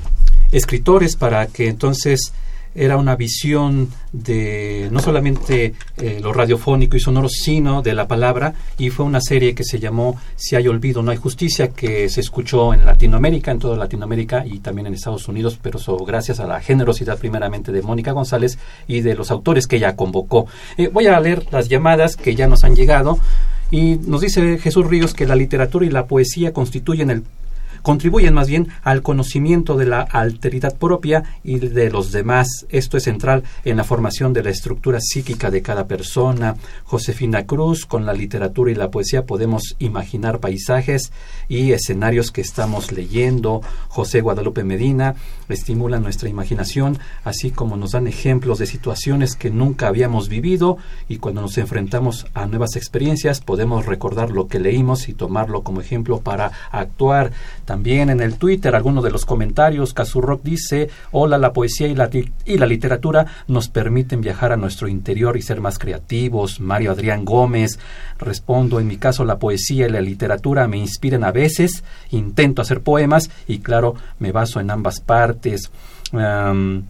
escritores 0.52 1.16
para 1.16 1.46
que 1.46 1.68
entonces 1.68 2.32
era 2.74 2.96
una 2.96 3.16
visión 3.16 3.88
de 4.12 4.88
no 4.90 5.00
solamente 5.00 5.74
eh, 5.96 6.20
lo 6.22 6.32
radiofónico 6.32 6.96
y 6.96 7.00
sonoro, 7.00 7.28
sino 7.28 7.82
de 7.82 7.94
la 7.94 8.08
palabra, 8.08 8.54
y 8.78 8.90
fue 8.90 9.04
una 9.04 9.20
serie 9.20 9.54
que 9.54 9.64
se 9.64 9.78
llamó 9.78 10.16
Si 10.36 10.56
hay 10.56 10.68
olvido, 10.68 11.02
no 11.02 11.10
hay 11.10 11.16
justicia, 11.16 11.68
que 11.68 12.08
se 12.08 12.20
escuchó 12.20 12.74
en 12.74 12.84
Latinoamérica, 12.84 13.50
en 13.50 13.58
toda 13.58 13.76
Latinoamérica 13.76 14.44
y 14.46 14.60
también 14.60 14.86
en 14.86 14.94
Estados 14.94 15.28
Unidos, 15.28 15.58
pero 15.60 15.78
gracias 16.04 16.40
a 16.40 16.46
la 16.46 16.60
generosidad 16.60 17.18
primeramente 17.18 17.72
de 17.72 17.82
Mónica 17.82 18.12
González 18.12 18.58
y 18.86 19.00
de 19.00 19.14
los 19.14 19.30
autores 19.30 19.66
que 19.66 19.76
ella 19.76 19.96
convocó. 19.96 20.46
Eh, 20.76 20.88
voy 20.92 21.06
a 21.06 21.20
leer 21.20 21.46
las 21.50 21.68
llamadas 21.68 22.16
que 22.16 22.34
ya 22.34 22.46
nos 22.46 22.64
han 22.64 22.76
llegado. 22.76 23.18
Y 23.70 23.96
nos 23.96 24.22
dice 24.22 24.56
Jesús 24.58 24.86
Ríos 24.86 25.12
que 25.12 25.26
la 25.26 25.36
literatura 25.36 25.84
y 25.84 25.90
la 25.90 26.06
poesía 26.06 26.54
constituyen 26.54 27.10
el 27.10 27.22
contribuyen 27.82 28.34
más 28.34 28.48
bien 28.48 28.68
al 28.82 29.02
conocimiento 29.02 29.76
de 29.76 29.86
la 29.86 30.02
alteridad 30.02 30.76
propia 30.76 31.24
y 31.44 31.58
de 31.58 31.90
los 31.90 32.12
demás. 32.12 32.66
Esto 32.68 32.96
es 32.96 33.04
central 33.04 33.44
en 33.64 33.76
la 33.76 33.84
formación 33.84 34.32
de 34.32 34.42
la 34.42 34.50
estructura 34.50 35.00
psíquica 35.00 35.50
de 35.50 35.62
cada 35.62 35.86
persona. 35.86 36.56
Josefina 36.84 37.46
Cruz, 37.46 37.86
con 37.86 38.06
la 38.06 38.12
literatura 38.12 38.70
y 38.70 38.74
la 38.74 38.90
poesía 38.90 39.24
podemos 39.24 39.76
imaginar 39.78 40.40
paisajes 40.40 41.12
y 41.48 41.72
escenarios 41.72 42.30
que 42.30 42.40
estamos 42.40 42.92
leyendo. 42.92 43.60
José 43.88 44.20
Guadalupe 44.20 44.64
Medina 44.64 45.14
estimula 45.48 45.98
nuestra 45.98 46.28
imaginación, 46.28 46.98
así 47.24 47.50
como 47.50 47.76
nos 47.76 47.92
dan 47.92 48.06
ejemplos 48.06 48.58
de 48.58 48.66
situaciones 48.66 49.36
que 49.36 49.50
nunca 49.50 49.88
habíamos 49.88 50.28
vivido 50.28 50.78
y 51.08 51.18
cuando 51.18 51.40
nos 51.40 51.58
enfrentamos 51.58 52.26
a 52.34 52.46
nuevas 52.46 52.76
experiencias 52.76 53.40
podemos 53.40 53.86
recordar 53.86 54.30
lo 54.30 54.48
que 54.48 54.58
leímos 54.58 55.08
y 55.08 55.14
tomarlo 55.14 55.62
como 55.62 55.80
ejemplo 55.80 56.20
para 56.20 56.52
actuar. 56.70 57.32
También 57.68 58.08
en 58.08 58.22
el 58.22 58.38
Twitter, 58.38 58.74
algunos 58.74 59.04
de 59.04 59.10
los 59.10 59.26
comentarios, 59.26 59.94
Rock 60.14 60.40
dice, 60.42 60.88
hola, 61.10 61.36
la 61.36 61.52
poesía 61.52 61.86
y 61.86 61.94
la, 61.94 62.08
y 62.46 62.56
la 62.56 62.64
literatura 62.64 63.26
nos 63.46 63.68
permiten 63.68 64.22
viajar 64.22 64.52
a 64.52 64.56
nuestro 64.56 64.88
interior 64.88 65.36
y 65.36 65.42
ser 65.42 65.60
más 65.60 65.78
creativos. 65.78 66.60
Mario 66.60 66.92
Adrián 66.92 67.26
Gómez, 67.26 67.78
respondo, 68.18 68.80
en 68.80 68.86
mi 68.86 68.96
caso 68.96 69.22
la 69.22 69.38
poesía 69.38 69.86
y 69.86 69.90
la 69.90 70.00
literatura 70.00 70.66
me 70.66 70.78
inspiran 70.78 71.24
a 71.24 71.30
veces, 71.30 71.84
intento 72.10 72.62
hacer 72.62 72.80
poemas 72.80 73.28
y 73.46 73.58
claro, 73.58 73.96
me 74.18 74.32
baso 74.32 74.60
en 74.60 74.70
ambas 74.70 75.00
partes. 75.00 75.70
Um, 76.12 76.84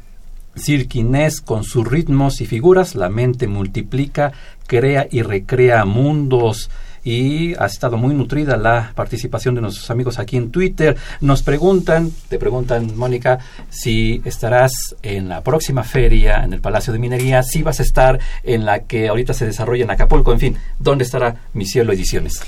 con 1.44 1.64
sus 1.64 1.88
ritmos 1.88 2.40
y 2.40 2.46
figuras, 2.46 2.94
la 2.94 3.08
mente 3.08 3.48
multiplica, 3.48 4.30
crea 4.68 5.08
y 5.10 5.22
recrea 5.22 5.84
mundos 5.84 6.70
y 7.08 7.54
ha 7.54 7.64
estado 7.64 7.96
muy 7.96 8.14
nutrida 8.14 8.58
la 8.58 8.92
participación 8.94 9.54
de 9.54 9.62
nuestros 9.62 9.90
amigos 9.90 10.18
aquí 10.18 10.36
en 10.36 10.50
Twitter. 10.50 10.94
Nos 11.22 11.42
preguntan, 11.42 12.12
te 12.28 12.38
preguntan, 12.38 12.98
Mónica, 12.98 13.38
si 13.70 14.20
estarás 14.26 14.94
en 15.02 15.30
la 15.30 15.40
próxima 15.42 15.84
feria 15.84 16.44
en 16.44 16.52
el 16.52 16.60
Palacio 16.60 16.92
de 16.92 16.98
Minería, 16.98 17.42
si 17.42 17.62
vas 17.62 17.80
a 17.80 17.82
estar 17.82 18.20
en 18.42 18.66
la 18.66 18.80
que 18.80 19.08
ahorita 19.08 19.32
se 19.32 19.46
desarrolla 19.46 19.84
en 19.84 19.90
Acapulco, 19.90 20.34
en 20.34 20.38
fin, 20.38 20.56
¿dónde 20.78 21.04
estará 21.04 21.34
Mi 21.54 21.64
Cielo 21.64 21.94
Ediciones? 21.94 22.42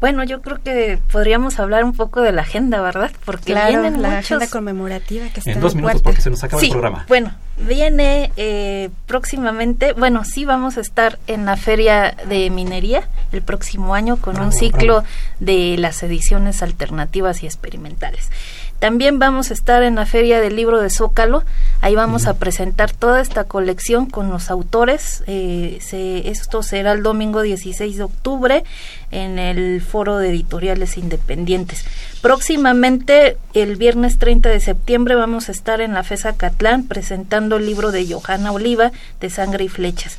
Bueno, 0.00 0.24
yo 0.24 0.40
creo 0.40 0.62
que 0.62 0.98
podríamos 1.12 1.58
hablar 1.58 1.84
un 1.84 1.92
poco 1.92 2.22
de 2.22 2.32
la 2.32 2.42
agenda, 2.42 2.80
¿verdad? 2.80 3.10
Porque 3.24 3.54
vienen 3.54 4.00
la 4.00 4.18
agenda 4.18 4.46
conmemorativa 4.48 5.28
que 5.28 5.40
está 5.40 5.52
en 5.52 5.60
dos 5.60 5.74
minutos 5.74 6.00
porque 6.00 6.22
se 6.22 6.30
nos 6.30 6.42
acaba 6.42 6.62
el 6.62 6.70
programa. 6.70 7.04
Bueno, 7.06 7.34
viene 7.58 8.32
eh, 8.36 8.88
próximamente, 9.06 9.92
bueno, 9.92 10.24
sí 10.24 10.44
vamos 10.46 10.78
a 10.78 10.80
estar 10.80 11.18
en 11.26 11.44
la 11.44 11.56
feria 11.56 12.16
de 12.26 12.48
minería 12.48 13.08
el 13.32 13.42
próximo 13.42 13.94
año 13.94 14.16
con 14.16 14.40
un 14.40 14.52
ciclo 14.52 15.04
de 15.38 15.76
las 15.78 16.02
ediciones 16.02 16.62
alternativas 16.62 17.42
y 17.42 17.46
experimentales. 17.46 18.30
También 18.80 19.18
vamos 19.18 19.50
a 19.50 19.54
estar 19.54 19.82
en 19.82 19.96
la 19.96 20.06
Feria 20.06 20.40
del 20.40 20.56
Libro 20.56 20.80
de 20.80 20.88
Zócalo. 20.88 21.44
Ahí 21.82 21.94
vamos 21.94 22.26
a 22.26 22.38
presentar 22.38 22.90
toda 22.90 23.20
esta 23.20 23.44
colección 23.44 24.06
con 24.06 24.30
los 24.30 24.50
autores. 24.50 25.22
Eh, 25.26 25.78
esto 26.24 26.62
será 26.62 26.92
el 26.92 27.02
domingo 27.02 27.42
16 27.42 27.98
de 27.98 28.02
octubre 28.02 28.64
en 29.10 29.38
el 29.38 29.82
Foro 29.82 30.16
de 30.16 30.30
Editoriales 30.30 30.96
Independientes. 30.96 31.84
Próximamente, 32.22 33.36
el 33.52 33.76
viernes 33.76 34.18
30 34.18 34.48
de 34.48 34.60
septiembre, 34.60 35.14
vamos 35.14 35.50
a 35.50 35.52
estar 35.52 35.82
en 35.82 35.92
la 35.92 36.02
FESA 36.02 36.38
Catlán 36.38 36.84
presentando 36.88 37.56
el 37.56 37.66
libro 37.66 37.92
de 37.92 38.10
Johanna 38.10 38.50
Oliva, 38.50 38.92
de 39.20 39.28
Sangre 39.28 39.64
y 39.64 39.68
Flechas. 39.68 40.18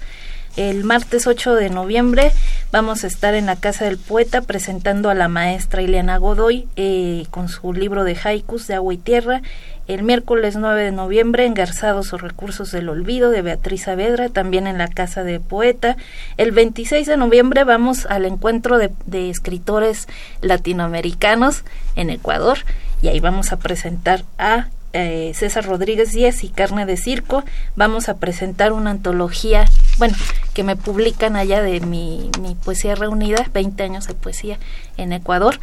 El 0.56 0.84
martes 0.84 1.28
8 1.28 1.56
de 1.56 1.70
noviembre 1.70 2.32
vamos 2.72 3.04
a 3.04 3.08
estar 3.08 3.36
en 3.36 3.46
la 3.46 3.58
Casa 3.58 3.86
del 3.86 3.98
Poeta 3.98 4.42
presentando 4.42 5.10
a 5.10 5.14
la 5.14 5.28
maestra 5.28 5.82
Ileana 5.82 6.18
Godoy 6.18 6.68
eh, 6.78 7.26
con 7.30 7.50
su 7.50 7.74
libro 7.74 8.04
de 8.04 8.18
haikus 8.24 8.68
de 8.68 8.76
agua 8.76 8.94
y 8.94 8.98
tierra. 8.98 9.42
El 9.88 10.04
miércoles 10.04 10.56
9 10.56 10.84
de 10.84 10.92
noviembre, 10.92 11.46
Engarzados 11.46 12.14
o 12.14 12.18
Recursos 12.18 12.72
del 12.72 12.88
Olvido 12.88 13.30
de 13.30 13.42
Beatriz 13.42 13.84
Saavedra, 13.84 14.30
también 14.30 14.68
en 14.68 14.78
la 14.78 14.88
Casa 14.88 15.24
de 15.24 15.40
Poeta. 15.42 15.98
El 16.38 16.52
26 16.52 17.08
de 17.08 17.18
noviembre 17.18 17.66
vamos 17.66 18.06
al 18.06 18.26
encuentro 18.26 18.78
de, 18.78 18.92
de 19.06 19.30
escritores 19.30 20.08
latinoamericanos 20.42 21.64
en 21.96 22.10
Ecuador 22.10 22.60
y 23.02 23.10
ahí 23.10 23.20
vamos 23.20 23.52
a 23.52 23.58
presentar 23.58 24.24
a 24.38 24.68
eh, 24.94 25.32
César 25.36 25.66
Rodríguez 25.66 26.12
Díez 26.12 26.44
y 26.44 26.50
Carne 26.50 26.86
de 26.86 26.98
Circo, 26.98 27.44
vamos 27.76 28.10
a 28.10 28.18
presentar 28.18 28.74
una 28.74 28.92
antología, 28.92 29.66
bueno, 29.98 30.16
que 30.54 30.64
me 30.64 30.76
publican 30.76 31.36
allá 31.36 31.62
de 31.62 31.80
mi, 31.80 32.30
mi 32.42 32.56
poesía 32.56 32.96
reunida, 32.96 33.46
20 33.54 33.84
años 33.84 34.08
de 34.08 34.14
poesía 34.14 34.58
en 34.98 35.14
Ecuador. 35.14 35.60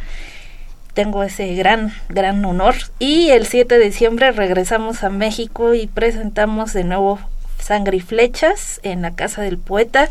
Tengo 0.93 1.23
ese 1.23 1.53
gran, 1.55 1.93
gran 2.09 2.43
honor. 2.43 2.75
Y 2.97 3.29
el 3.29 3.45
7 3.45 3.77
de 3.77 3.85
diciembre 3.85 4.31
regresamos 4.31 5.03
a 5.03 5.09
México 5.09 5.73
y 5.73 5.87
presentamos 5.87 6.73
de 6.73 6.83
nuevo 6.83 7.19
Sangre 7.59 7.97
y 7.97 8.01
Flechas 8.01 8.79
en 8.83 9.03
la 9.03 9.15
Casa 9.15 9.41
del 9.41 9.57
Poeta. 9.57 10.09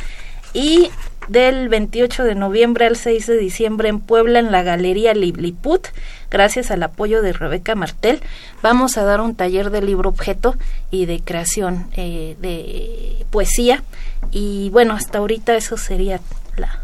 Y 0.55 0.91
del 1.29 1.69
28 1.69 2.25
de 2.25 2.35
noviembre 2.35 2.87
al 2.87 2.97
6 2.97 3.27
de 3.27 3.37
diciembre 3.37 3.89
en 3.89 4.01
Puebla 4.01 4.39
en 4.39 4.51
la 4.51 4.63
Galería 4.63 5.15
Libliput 5.15 5.89
gracias 6.31 6.71
al 6.71 6.83
apoyo 6.83 7.23
de 7.23 7.33
Rebeca 7.33 7.75
Martel, 7.75 8.21
vamos 8.63 8.97
a 8.97 9.05
dar 9.05 9.21
un 9.21 9.35
taller 9.35 9.71
de 9.71 9.83
libro 9.83 10.09
objeto 10.09 10.57
y 10.91 11.07
de 11.07 11.21
creación 11.21 11.89
eh, 11.97 12.37
de 12.41 13.25
poesía. 13.31 13.83
Y 14.31 14.71
bueno, 14.71 14.95
hasta 14.95 15.19
ahorita 15.19 15.57
eso 15.57 15.77
sería 15.77 16.21
la, 16.57 16.83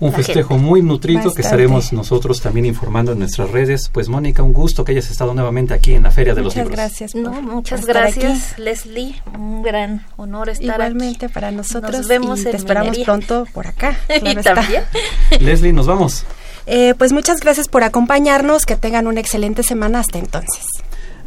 un 0.00 0.12
festejo 0.12 0.58
muy 0.58 0.82
nutrido 0.82 1.32
que 1.32 1.42
estaremos 1.42 1.92
nosotros 1.92 2.40
también 2.40 2.66
informando 2.66 3.12
en 3.12 3.20
nuestras 3.20 3.50
redes. 3.50 3.88
Pues 3.92 4.08
Mónica, 4.08 4.42
un 4.42 4.52
gusto 4.52 4.84
que 4.84 4.92
hayas 4.92 5.10
estado 5.10 5.34
nuevamente 5.34 5.74
aquí 5.74 5.94
en 5.94 6.02
la 6.02 6.10
Feria 6.10 6.34
de 6.34 6.42
los 6.42 6.54
Libros. 6.54 6.74
Gracias 6.74 7.14
no, 7.14 7.40
muchas 7.40 7.86
gracias, 7.86 8.58
Leslie. 8.58 9.14
Un 9.38 9.62
gran 9.62 10.04
honor 10.16 10.48
estar 10.48 10.76
Igualmente 10.76 11.28
para 11.28 11.50
nosotros. 11.50 11.92
Nos 11.92 12.08
vemos 12.08 12.40
y 12.40 12.44
te 12.44 12.56
esperamos 12.56 12.98
pronto 12.98 13.46
por 13.52 13.66
acá. 13.66 13.98
y 14.22 14.34
también. 14.36 14.82
Leslie, 15.40 15.72
nos 15.72 15.86
vamos. 15.86 16.24
Eh, 16.66 16.94
pues 16.96 17.12
muchas 17.12 17.40
gracias 17.40 17.68
por 17.68 17.82
acompañarnos, 17.82 18.64
que 18.64 18.76
tengan 18.76 19.06
una 19.06 19.20
excelente 19.20 19.62
semana 19.62 20.00
hasta 20.00 20.18
entonces. 20.18 20.66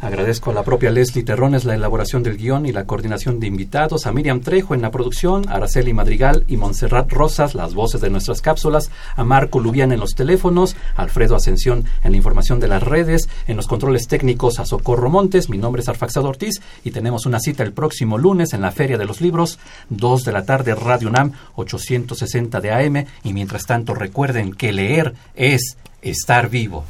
Agradezco 0.00 0.52
a 0.52 0.54
la 0.54 0.62
propia 0.62 0.92
Leslie 0.92 1.24
Terrones 1.24 1.64
la 1.64 1.74
elaboración 1.74 2.22
del 2.22 2.36
guion 2.36 2.66
y 2.66 2.72
la 2.72 2.84
coordinación 2.84 3.40
de 3.40 3.48
invitados, 3.48 4.06
a 4.06 4.12
Miriam 4.12 4.40
Trejo 4.40 4.74
en 4.74 4.80
la 4.80 4.92
producción, 4.92 5.48
a 5.48 5.54
Araceli 5.54 5.92
Madrigal 5.92 6.44
y 6.46 6.56
Montserrat 6.56 7.10
Rosas, 7.10 7.56
las 7.56 7.74
voces 7.74 8.00
de 8.00 8.08
nuestras 8.08 8.40
cápsulas, 8.40 8.92
a 9.16 9.24
Marco 9.24 9.58
Lubián 9.58 9.90
en 9.90 9.98
los 9.98 10.14
teléfonos, 10.14 10.76
a 10.94 11.02
Alfredo 11.02 11.34
Ascensión 11.34 11.84
en 12.04 12.12
la 12.12 12.16
información 12.16 12.60
de 12.60 12.68
las 12.68 12.84
redes, 12.84 13.28
en 13.48 13.56
los 13.56 13.66
controles 13.66 14.06
técnicos 14.06 14.60
a 14.60 14.66
Socorro 14.66 15.10
Montes, 15.10 15.48
mi 15.48 15.58
nombre 15.58 15.82
es 15.82 15.88
Arfaxado 15.88 16.28
Ortiz 16.28 16.60
y 16.84 16.92
tenemos 16.92 17.26
una 17.26 17.40
cita 17.40 17.64
el 17.64 17.72
próximo 17.72 18.18
lunes 18.18 18.52
en 18.52 18.60
la 18.60 18.70
Feria 18.70 18.98
de 18.98 19.04
los 19.04 19.20
Libros, 19.20 19.58
2 19.90 20.24
de 20.24 20.32
la 20.32 20.44
tarde, 20.44 20.76
Radio 20.76 21.08
UNAM, 21.08 21.32
860 21.56 22.60
de 22.60 22.70
AM 22.70 23.04
y 23.24 23.32
mientras 23.32 23.66
tanto 23.66 23.94
recuerden 23.94 24.52
que 24.52 24.72
leer 24.72 25.14
es 25.34 25.76
estar 26.02 26.48
vivo. 26.48 26.84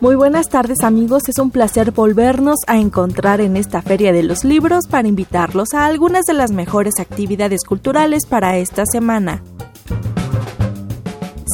Muy 0.00 0.14
buenas 0.14 0.48
tardes 0.48 0.80
amigos, 0.82 1.28
es 1.28 1.38
un 1.38 1.50
placer 1.50 1.90
volvernos 1.90 2.56
a 2.66 2.78
encontrar 2.78 3.42
en 3.42 3.58
esta 3.58 3.82
Feria 3.82 4.14
de 4.14 4.22
los 4.22 4.44
Libros 4.44 4.86
para 4.86 5.06
invitarlos 5.06 5.74
a 5.74 5.84
algunas 5.84 6.24
de 6.24 6.32
las 6.32 6.52
mejores 6.52 6.94
actividades 6.98 7.64
culturales 7.64 8.24
para 8.24 8.56
esta 8.56 8.86
semana 8.86 9.42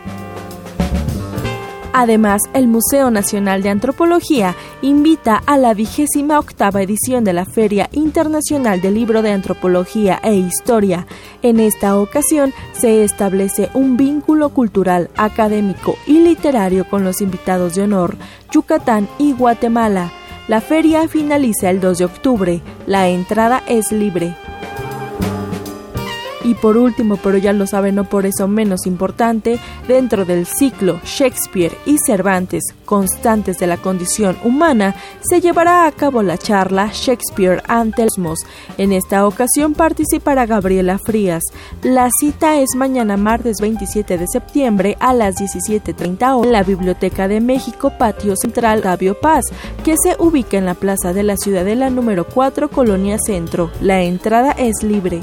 Además, 1.98 2.42
el 2.52 2.68
Museo 2.68 3.10
Nacional 3.10 3.62
de 3.62 3.70
Antropología 3.70 4.54
invita 4.82 5.42
a 5.46 5.56
la 5.56 5.72
vigésima 5.72 6.38
octava 6.38 6.82
edición 6.82 7.24
de 7.24 7.32
la 7.32 7.46
Feria 7.46 7.88
Internacional 7.92 8.82
del 8.82 8.96
Libro 8.96 9.22
de 9.22 9.32
Antropología 9.32 10.20
e 10.22 10.34
Historia. 10.34 11.06
En 11.40 11.58
esta 11.58 11.98
ocasión 11.98 12.52
se 12.78 13.02
establece 13.02 13.70
un 13.72 13.96
vínculo 13.96 14.50
cultural, 14.50 15.08
académico 15.16 15.96
y 16.06 16.20
literario 16.20 16.86
con 16.86 17.02
los 17.02 17.22
invitados 17.22 17.76
de 17.76 17.84
honor, 17.84 18.18
Yucatán 18.52 19.08
y 19.16 19.32
Guatemala. 19.32 20.12
La 20.48 20.60
feria 20.60 21.08
finaliza 21.08 21.70
el 21.70 21.80
2 21.80 21.96
de 21.96 22.04
octubre. 22.04 22.60
La 22.86 23.08
entrada 23.08 23.62
es 23.66 23.90
libre. 23.90 24.36
Por 26.60 26.76
último, 26.76 27.16
pero 27.22 27.38
ya 27.38 27.52
lo 27.52 27.66
saben, 27.66 27.94
no 27.94 28.04
por 28.04 28.26
eso 28.26 28.48
menos 28.48 28.86
importante, 28.86 29.60
dentro 29.86 30.24
del 30.24 30.46
ciclo 30.46 31.00
Shakespeare 31.04 31.76
y 31.86 31.98
Cervantes, 32.04 32.64
constantes 32.84 33.58
de 33.58 33.68
la 33.68 33.76
condición 33.76 34.36
humana, 34.42 34.96
se 35.20 35.40
llevará 35.40 35.86
a 35.86 35.92
cabo 35.92 36.22
la 36.22 36.38
charla 36.38 36.90
Shakespeare 36.92 37.62
ante 37.68 38.02
el 38.02 38.08
cosmos. 38.16 38.40
En 38.78 38.92
esta 38.92 39.26
ocasión 39.26 39.74
participará 39.74 40.46
Gabriela 40.46 40.98
Frías. 40.98 41.42
La 41.82 42.08
cita 42.20 42.60
es 42.60 42.74
mañana 42.76 43.16
martes 43.16 43.58
27 43.60 44.18
de 44.18 44.26
septiembre 44.26 44.96
a 45.00 45.12
las 45.12 45.36
17.30 45.36 46.36
horas 46.36 46.46
en 46.46 46.52
la 46.52 46.62
Biblioteca 46.62 47.28
de 47.28 47.40
México, 47.40 47.92
Patio 47.98 48.34
Central 48.36 48.78
Octavio 48.78 49.18
Paz, 49.18 49.44
que 49.84 49.94
se 50.02 50.16
ubica 50.18 50.56
en 50.56 50.66
la 50.66 50.74
Plaza 50.74 51.12
de 51.12 51.22
la 51.22 51.36
Ciudadela 51.36 51.90
número 51.90 52.26
4, 52.26 52.70
Colonia 52.70 53.18
Centro. 53.18 53.70
La 53.80 54.02
entrada 54.02 54.52
es 54.52 54.82
libre. 54.82 55.22